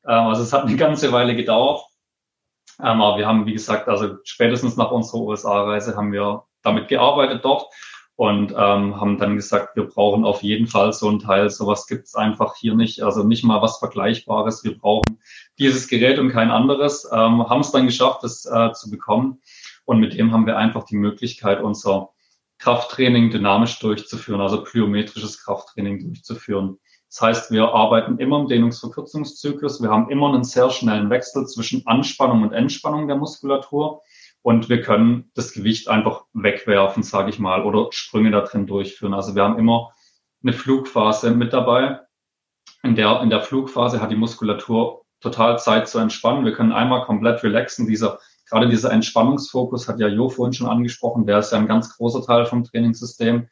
[0.07, 1.83] Ähm, also es hat eine ganze Weile gedauert.
[2.81, 7.45] Ähm, aber wir haben, wie gesagt, also spätestens nach unserer USA-Reise haben wir damit gearbeitet
[7.45, 7.67] dort
[8.17, 11.49] und ähm, haben dann gesagt, wir brauchen auf jeden Fall so ein Teil.
[11.51, 13.03] Sowas gibt es einfach hier nicht.
[13.03, 14.63] Also nicht mal was Vergleichbares.
[14.63, 15.19] Wir brauchen
[15.59, 17.09] dieses Gerät und kein anderes.
[17.11, 19.41] Ähm, haben es dann geschafft, es äh, zu bekommen.
[19.85, 22.11] Und mit dem haben wir einfach die Möglichkeit, unser
[22.59, 26.79] Krafttraining dynamisch durchzuführen, also plyometrisches Krafttraining durchzuführen.
[27.11, 29.83] Das heißt, wir arbeiten immer im Dehnungsverkürzungszyklus.
[29.83, 34.03] Wir haben immer einen sehr schnellen Wechsel zwischen Anspannung und Entspannung der Muskulatur.
[34.43, 39.13] Und wir können das Gewicht einfach wegwerfen, sage ich mal, oder Sprünge da drin durchführen.
[39.13, 39.93] Also wir haben immer
[40.43, 41.99] eine Flugphase mit dabei.
[42.85, 46.45] In der, in der Flugphase hat die Muskulatur total Zeit zu entspannen.
[46.45, 47.89] Wir können einmal komplett relaxen.
[47.89, 51.27] Dieser, gerade dieser Entspannungsfokus hat ja Jo vorhin schon angesprochen.
[51.27, 53.49] Der ist ja ein ganz großer Teil vom Trainingssystem.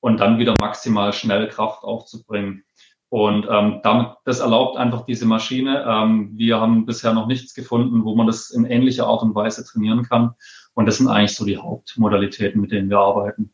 [0.00, 2.64] Und dann wieder maximal schnell Kraft aufzubringen.
[3.12, 5.84] Und ähm, damit, das erlaubt einfach diese Maschine.
[5.86, 9.66] Ähm, wir haben bisher noch nichts gefunden, wo man das in ähnlicher Art und Weise
[9.66, 10.30] trainieren kann.
[10.72, 13.52] Und das sind eigentlich so die Hauptmodalitäten, mit denen wir arbeiten.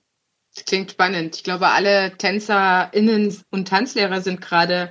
[0.64, 1.34] Klingt spannend.
[1.34, 4.90] Ich glaube, alle TänzerInnen und Tanzlehrer sind gerade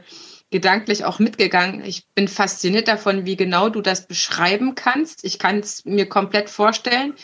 [0.50, 1.84] gedanklich auch mitgegangen.
[1.84, 5.26] Ich bin fasziniert davon, wie genau du das beschreiben kannst.
[5.26, 7.16] Ich kann es mir komplett vorstellen.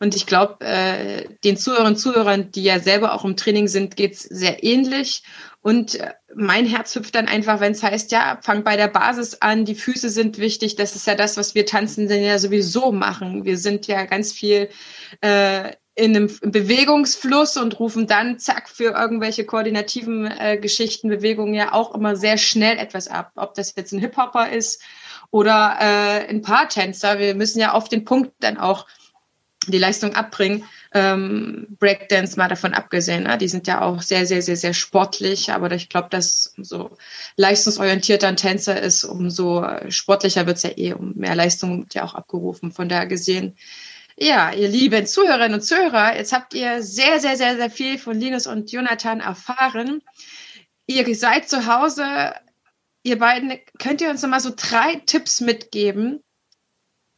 [0.00, 3.96] Und ich glaube, äh, den Zuhörern und Zuhörern, die ja selber auch im Training sind,
[3.96, 5.22] geht's sehr ähnlich.
[5.60, 9.34] Und äh, mein Herz hüpft dann einfach, wenn es heißt, ja, fang bei der Basis
[9.40, 10.74] an, die Füße sind wichtig.
[10.74, 13.44] Das ist ja das, was wir tanzen denn ja sowieso machen.
[13.44, 14.68] Wir sind ja ganz viel
[15.20, 21.72] äh, in einem Bewegungsfluss und rufen dann zack für irgendwelche koordinativen äh, Geschichten, Bewegungen ja
[21.72, 23.32] auch immer sehr schnell etwas ab.
[23.36, 24.82] Ob das jetzt ein Hip-Hopper ist
[25.30, 27.18] oder äh, ein Paartänzer.
[27.18, 28.86] Wir müssen ja auf den Punkt dann auch
[29.66, 30.64] die Leistung abbringen.
[30.92, 33.36] Ähm, Breakdance mal davon abgesehen, ne?
[33.36, 36.96] die sind ja auch sehr, sehr, sehr, sehr sportlich, aber ich glaube, dass umso
[37.36, 42.14] leistungsorientierter ein Tänzer ist, umso sportlicher wird's ja eh, um mehr Leistung wird ja auch
[42.14, 42.70] abgerufen.
[42.70, 43.56] Von daher gesehen,
[44.16, 48.18] ja, ihr lieben Zuhörerinnen und Zuhörer, jetzt habt ihr sehr, sehr, sehr, sehr viel von
[48.18, 50.02] Linus und Jonathan erfahren.
[50.86, 52.34] Ihr seid zu Hause
[53.04, 56.24] ihr beiden, könnt ihr uns noch mal so drei Tipps mitgeben,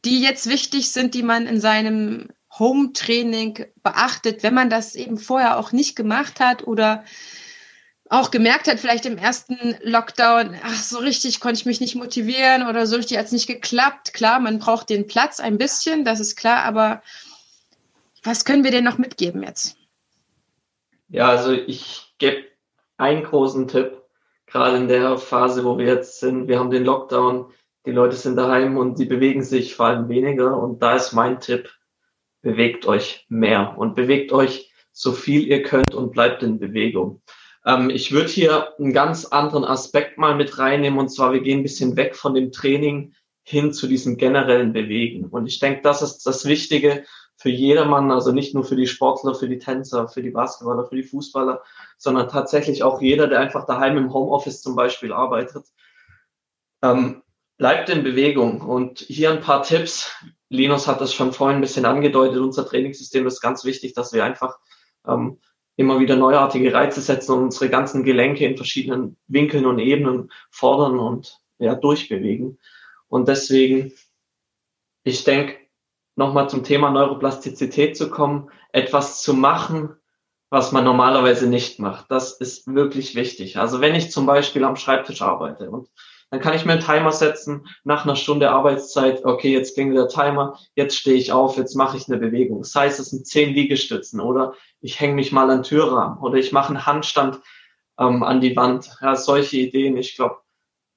[0.05, 2.29] die jetzt wichtig sind, die man in seinem
[2.59, 7.03] Home-Training beachtet, wenn man das eben vorher auch nicht gemacht hat oder
[8.09, 12.67] auch gemerkt hat, vielleicht im ersten Lockdown, ach, so richtig konnte ich mich nicht motivieren
[12.67, 14.13] oder so richtig hat es nicht geklappt.
[14.13, 17.01] Klar, man braucht den Platz ein bisschen, das ist klar, aber
[18.23, 19.77] was können wir denn noch mitgeben jetzt?
[21.09, 22.43] Ja, also ich gebe
[22.97, 24.01] einen großen Tipp,
[24.45, 26.47] gerade in der Phase, wo wir jetzt sind.
[26.47, 27.51] Wir haben den Lockdown,
[27.85, 30.57] die Leute sind daheim und die bewegen sich vor allem weniger.
[30.57, 31.69] Und da ist mein Tipp,
[32.41, 37.21] bewegt euch mehr und bewegt euch so viel ihr könnt und bleibt in Bewegung.
[37.67, 41.59] Ähm, ich würde hier einen ganz anderen Aspekt mal mit reinnehmen und zwar wir gehen
[41.59, 43.13] ein bisschen weg von dem Training
[43.43, 45.25] hin zu diesem generellen Bewegen.
[45.25, 47.03] Und ich denke, das ist das Wichtige
[47.35, 50.95] für jedermann, also nicht nur für die Sportler, für die Tänzer, für die Basketballer, für
[50.95, 51.61] die Fußballer,
[51.97, 55.65] sondern tatsächlich auch jeder, der einfach daheim im Homeoffice zum Beispiel arbeitet.
[56.81, 57.21] Ähm,
[57.57, 58.61] bleibt in Bewegung.
[58.61, 60.11] Und hier ein paar Tipps.
[60.49, 62.39] Linus hat das schon vorhin ein bisschen angedeutet.
[62.39, 64.57] Unser Trainingssystem ist ganz wichtig, dass wir einfach
[65.05, 65.39] ähm,
[65.77, 70.99] immer wieder neuartige Reize setzen und unsere ganzen Gelenke in verschiedenen Winkeln und Ebenen fordern
[70.99, 72.59] und ja, durchbewegen.
[73.07, 73.93] Und deswegen,
[75.03, 75.55] ich denke,
[76.15, 79.95] nochmal zum Thema Neuroplastizität zu kommen, etwas zu machen,
[80.49, 82.09] was man normalerweise nicht macht.
[82.09, 83.57] Das ist wirklich wichtig.
[83.57, 85.89] Also wenn ich zum Beispiel am Schreibtisch arbeite und
[86.29, 90.07] dann kann ich mir einen Timer setzen, nach einer Stunde Arbeitszeit, okay, jetzt klingelt der
[90.09, 92.59] Timer, jetzt stehe ich auf, jetzt mache ich eine Bewegung.
[92.59, 96.51] Das heißt, es sind zehn Liegestützen oder ich hänge mich mal an Türrahmen oder ich
[96.51, 97.39] mache einen Handstand
[97.97, 98.97] ähm, an die Wand.
[99.01, 100.37] Ja, solche Ideen, ich glaube,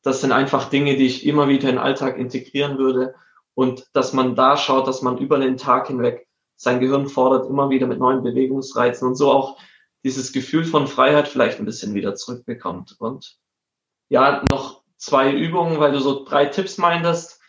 [0.02, 3.14] das sind einfach Dinge, die ich immer wieder in den Alltag integrieren würde
[3.54, 6.26] und dass man da schaut, dass man über den Tag hinweg
[6.56, 9.58] sein Gehirn fordert immer wieder mit neuen Bewegungsreizen und so auch
[10.04, 12.96] dieses Gefühl von Freiheit vielleicht ein bisschen wieder zurückbekommt.
[12.98, 13.38] Und
[14.08, 17.40] ja, noch zwei Übungen, weil du so drei Tipps meintest.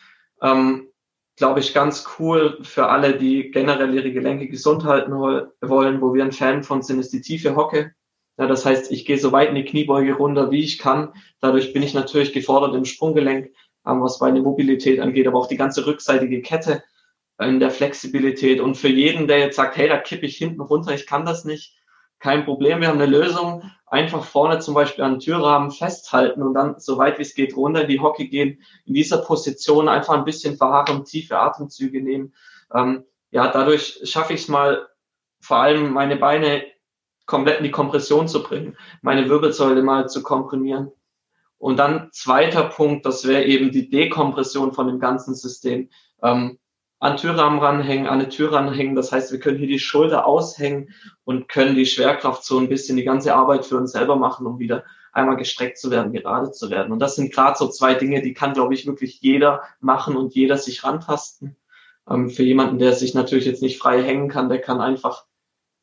[0.42, 0.88] Ähm,
[1.36, 6.00] Glaube ich, ganz cool für alle, die generell ihre Gelenke gesund halten wollen.
[6.02, 7.94] Wo wir ein Fan von sind, ist die tiefe Hocke.
[8.36, 11.14] Ja, das heißt, ich gehe so weit in die Kniebeuge runter, wie ich kann.
[11.40, 13.46] Dadurch bin ich natürlich gefordert im Sprunggelenk,
[13.86, 16.82] ähm, was meine Mobilität angeht, aber auch die ganze rückseitige Kette
[17.40, 18.60] in der Flexibilität.
[18.60, 21.44] Und für jeden, der jetzt sagt, hey, da kippe ich hinten runter, ich kann das
[21.44, 21.76] nicht,
[22.22, 23.68] kein Problem, wir haben eine Lösung.
[23.84, 27.56] Einfach vorne zum Beispiel an den Türrahmen festhalten und dann so weit wie es geht
[27.56, 32.32] runter in die Hocke gehen, in dieser Position einfach ein bisschen verharren, tiefe Atemzüge nehmen.
[32.72, 34.86] Ähm, ja, dadurch schaffe ich es mal,
[35.40, 36.64] vor allem meine Beine
[37.26, 40.92] komplett in die Kompression zu bringen, meine Wirbelsäule mal zu komprimieren.
[41.58, 45.90] Und dann zweiter Punkt, das wäre eben die Dekompression von dem ganzen System.
[46.22, 46.58] Ähm,
[47.02, 48.94] an Türrahmen ranhängen, an eine Tür ranhängen.
[48.94, 50.94] Das heißt, wir können hier die Schulter aushängen
[51.24, 54.60] und können die Schwerkraft so ein bisschen die ganze Arbeit für uns selber machen, um
[54.60, 56.92] wieder einmal gestreckt zu werden, gerade zu werden.
[56.92, 60.36] Und das sind gerade so zwei Dinge, die kann, glaube ich, wirklich jeder machen und
[60.36, 61.56] jeder sich rantasten.
[62.08, 65.24] Ähm, für jemanden, der sich natürlich jetzt nicht frei hängen kann, der kann einfach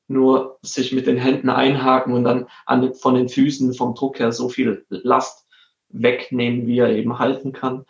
[0.08, 4.32] nur sich mit den Händen einhaken und dann an, von den Füßen vom Druck her
[4.32, 5.46] so viel Last
[5.90, 7.86] wegnehmen, wie er eben halten kann.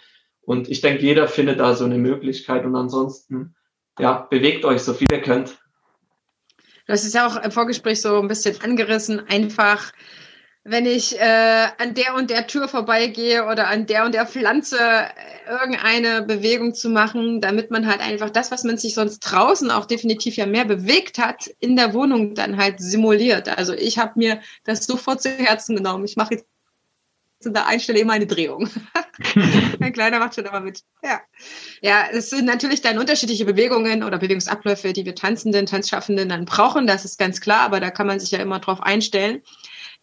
[0.49, 2.65] Und ich denke, jeder findet da so eine Möglichkeit.
[2.65, 3.55] Und ansonsten,
[3.99, 5.59] ja, bewegt euch so viel ihr könnt.
[6.87, 9.19] Hast es ja auch im Vorgespräch so ein bisschen angerissen.
[9.29, 9.91] Einfach,
[10.63, 14.79] wenn ich äh, an der und der Tür vorbeigehe oder an der und der Pflanze
[14.79, 19.69] äh, irgendeine Bewegung zu machen, damit man halt einfach das, was man sich sonst draußen
[19.69, 23.55] auch definitiv ja mehr bewegt hat, in der Wohnung dann halt simuliert.
[23.55, 26.05] Also ich habe mir das sofort zu Herzen genommen.
[26.05, 26.47] Ich mache jetzt
[27.45, 28.69] an der einen Stelle immer eine Drehung.
[29.79, 30.83] mein Kleiner macht schon immer mit.
[31.03, 31.21] Ja.
[31.81, 36.87] Ja, es sind natürlich dann unterschiedliche Bewegungen oder Bewegungsabläufe, die wir Tanzenden, Tanzschaffenden dann brauchen.
[36.87, 39.41] Das ist ganz klar, aber da kann man sich ja immer drauf einstellen.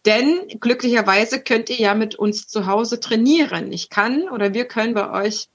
[0.05, 3.71] Denn glücklicherweise könnt ihr ja mit uns zu Hause trainieren.
[3.71, 5.49] Ich kann oder wir können bei euch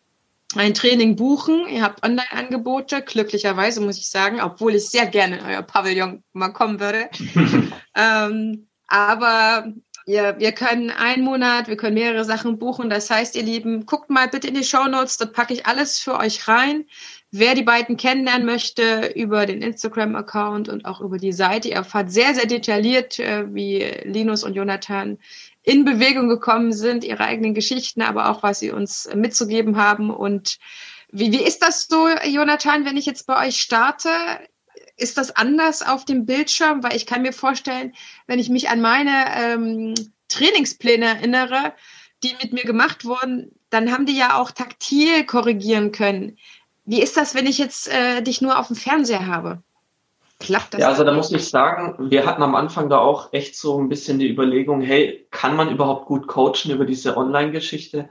[0.54, 1.66] ein Training buchen.
[1.68, 3.02] Ihr habt Online-Angebote.
[3.02, 7.08] Glücklicherweise muss ich sagen, obwohl ich sehr gerne in euer Pavillon mal kommen würde.
[7.96, 9.72] ähm, aber
[10.04, 12.90] ja, wir können einen Monat, wir können mehrere Sachen buchen.
[12.90, 15.98] Das heißt, ihr Lieben, guckt mal bitte in die Show Notes, dort packe ich alles
[15.98, 16.86] für euch rein.
[17.30, 22.10] Wer die beiden kennenlernen möchte, über den Instagram-Account und auch über die Seite, ihr erfahrt
[22.10, 25.18] sehr, sehr detailliert, äh, wie Linus und Jonathan
[25.62, 30.10] in Bewegung gekommen sind, ihre eigenen Geschichten, aber auch, was sie uns mitzugeben haben.
[30.10, 30.58] Und
[31.10, 34.08] wie, wie ist das so, Jonathan, wenn ich jetzt bei euch starte?
[35.02, 36.82] Ist das anders auf dem Bildschirm?
[36.82, 37.92] Weil ich kann mir vorstellen,
[38.26, 39.94] wenn ich mich an meine ähm,
[40.28, 41.74] Trainingspläne erinnere,
[42.22, 46.38] die mit mir gemacht wurden, dann haben die ja auch taktil korrigieren können.
[46.84, 49.62] Wie ist das, wenn ich jetzt äh, dich nur auf dem Fernseher habe?
[50.38, 50.80] Klappt das?
[50.80, 53.88] Ja, also da muss ich sagen, wir hatten am Anfang da auch echt so ein
[53.88, 58.08] bisschen die Überlegung, hey, kann man überhaupt gut coachen über diese Online-Geschichte?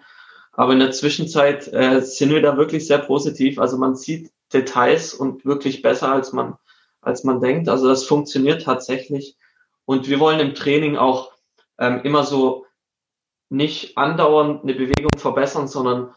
[0.54, 3.60] Aber in der Zwischenzeit äh, sind wir da wirklich sehr positiv.
[3.60, 6.56] Also man sieht Details und wirklich besser, als man,
[7.02, 7.70] als man denkt.
[7.70, 9.38] Also das funktioniert tatsächlich.
[9.86, 11.34] Und wir wollen im Training auch
[11.78, 12.66] ähm, immer so
[13.50, 16.14] nicht andauernd eine Bewegung verbessern, sondern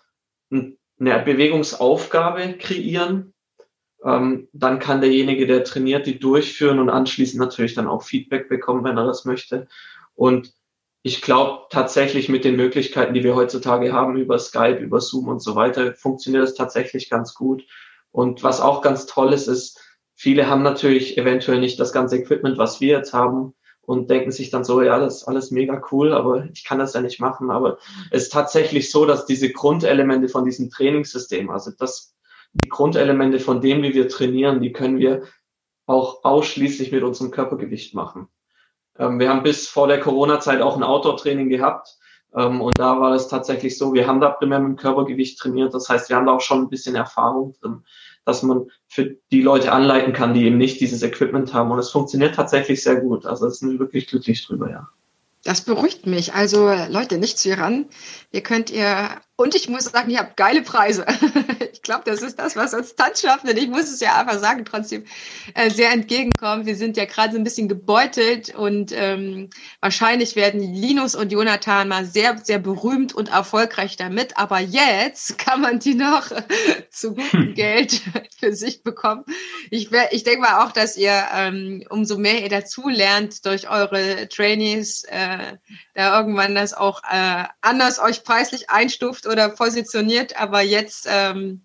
[0.51, 3.35] eine Bewegungsaufgabe kreieren,
[4.05, 8.85] ähm, dann kann derjenige, der trainiert, die durchführen und anschließend natürlich dann auch Feedback bekommen,
[8.85, 9.66] wenn er das möchte.
[10.14, 10.53] Und
[11.03, 15.41] ich glaube tatsächlich mit den Möglichkeiten, die wir heutzutage haben über Skype, über Zoom und
[15.41, 17.64] so weiter, funktioniert es tatsächlich ganz gut.
[18.11, 19.80] Und was auch ganz toll ist, ist,
[20.15, 24.51] viele haben natürlich eventuell nicht das ganze Equipment, was wir jetzt haben und denken sich
[24.51, 27.51] dann so, ja, das ist alles mega cool, aber ich kann das ja nicht machen.
[27.51, 27.79] Aber
[28.11, 32.15] es ist tatsächlich so, dass diese Grundelemente von diesem Trainingssystem, also das
[32.55, 35.25] die Grundelemente von dem, wie wir trainieren, die können wir
[35.87, 38.29] auch ausschließlich mit unserem Körpergewicht machen.
[38.99, 41.99] Ähm, wir haben bis vor der Corona-Zeit auch ein Outdoor-Training gehabt.
[42.35, 45.75] Ähm, und da war es tatsächlich so, wir haben da primär mit dem Körpergewicht trainiert.
[45.75, 47.85] Das heißt, wir haben da auch schon ein bisschen Erfahrung drin,
[48.25, 51.70] dass man für die Leute anleiten kann, die eben nicht dieses Equipment haben.
[51.70, 53.27] Und es funktioniert tatsächlich sehr gut.
[53.27, 54.89] Also es sind wir wirklich glücklich drüber, ja.
[55.45, 56.33] Das beruhigt mich.
[56.33, 57.87] Also Leute, nicht zu ihr ran.
[58.33, 61.05] Ihr könnt ihr und ich muss sagen, ihr habt geile Preise.
[61.72, 65.05] ich glaube, das ist das, was uns Tanzschaffenden, ich muss es ja einfach sagen, trotzdem
[65.55, 66.66] äh, sehr entgegenkommt.
[66.66, 71.89] Wir sind ja gerade so ein bisschen gebeutelt und ähm, wahrscheinlich werden Linus und Jonathan
[71.89, 74.39] mal sehr, sehr berühmt und erfolgreich damit.
[74.39, 76.30] Aber jetzt kann man die noch
[76.91, 78.03] zu gutem Geld
[78.39, 79.24] für sich bekommen.
[79.70, 84.28] Ich, ich denke mal auch, dass ihr, ähm, umso mehr ihr dazu lernt durch eure
[84.28, 85.57] Trainees, äh,
[85.95, 91.62] da irgendwann das auch äh, anders euch preislich einstuft oder positioniert, aber jetzt ähm,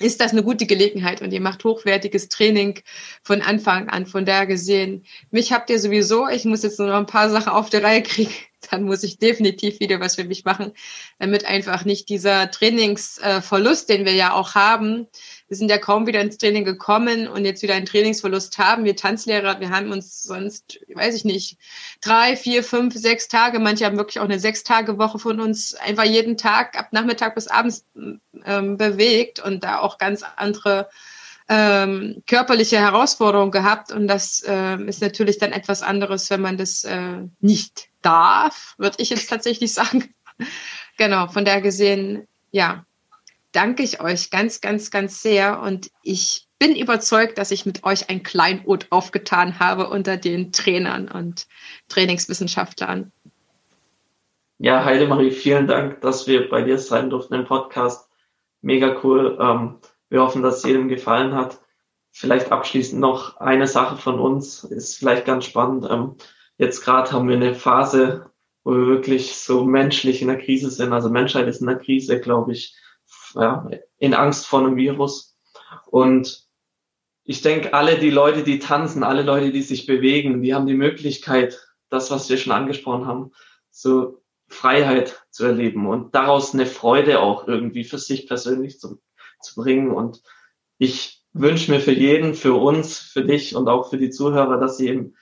[0.00, 2.80] ist das eine gute Gelegenheit und ihr macht hochwertiges Training
[3.22, 4.06] von Anfang an.
[4.06, 6.26] Von daher gesehen, mich habt ihr sowieso.
[6.26, 8.32] Ich muss jetzt nur noch ein paar Sachen auf der Reihe kriegen.
[8.70, 10.72] Dann muss ich definitiv wieder was für mich machen,
[11.18, 15.06] damit einfach nicht dieser Trainingsverlust, den wir ja auch haben,
[15.50, 18.84] wir sind ja kaum wieder ins Training gekommen und jetzt wieder einen Trainingsverlust haben.
[18.84, 21.58] Wir Tanzlehrer, wir haben uns sonst, weiß ich nicht,
[22.00, 26.36] drei, vier, fünf, sechs Tage, manche haben wirklich auch eine Sechs-Tage-Woche von uns einfach jeden
[26.36, 27.84] Tag ab Nachmittag bis abends
[28.44, 30.88] ähm, bewegt und da auch ganz andere
[31.48, 33.90] ähm, körperliche Herausforderungen gehabt.
[33.90, 38.98] Und das äh, ist natürlich dann etwas anderes, wenn man das äh, nicht darf, würde
[39.00, 40.14] ich jetzt tatsächlich sagen.
[40.96, 42.84] genau, von daher gesehen, ja,
[43.52, 48.10] danke ich euch ganz, ganz, ganz sehr und ich bin überzeugt, dass ich mit euch
[48.10, 51.46] ein Kleinod aufgetan habe unter den Trainern und
[51.88, 53.12] Trainingswissenschaftlern.
[54.58, 58.10] Ja, Heidemarie, vielen Dank, dass wir bei dir sein durften im Podcast.
[58.60, 59.38] Mega cool.
[59.40, 59.78] Ähm,
[60.10, 61.60] wir hoffen, dass es jedem gefallen hat.
[62.10, 65.86] Vielleicht abschließend noch eine Sache von uns, ist vielleicht ganz spannend.
[65.88, 66.16] Ähm,
[66.58, 68.26] jetzt gerade haben wir eine Phase,
[68.62, 70.92] wo wir wirklich so menschlich in der Krise sind.
[70.92, 72.76] Also Menschheit ist in der Krise, glaube ich
[73.34, 73.68] ja,
[73.98, 75.36] in Angst vor einem Virus.
[75.86, 76.48] Und
[77.24, 80.74] ich denke, alle die Leute, die tanzen, alle Leute, die sich bewegen, die haben die
[80.74, 83.32] Möglichkeit, das, was wir schon angesprochen haben,
[83.70, 89.00] so Freiheit zu erleben und daraus eine Freude auch irgendwie für sich persönlich zu,
[89.40, 89.92] zu bringen.
[89.92, 90.22] Und
[90.78, 94.76] ich wünsche mir für jeden, für uns, für dich und auch für die Zuhörer, dass
[94.76, 95.14] sie eben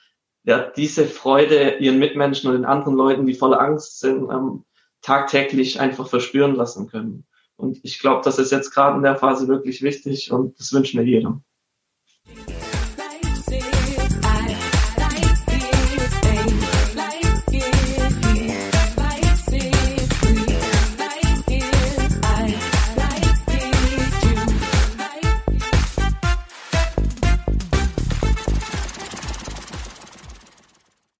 [0.44, 4.64] ja, diese Freude ihren Mitmenschen und den anderen Leuten, die voller Angst sind, ähm,
[5.02, 7.26] tagtäglich einfach verspüren lassen können.
[7.58, 10.98] Und ich glaube, das ist jetzt gerade in der Phase wirklich wichtig und das wünschen
[10.98, 11.42] wir jedem.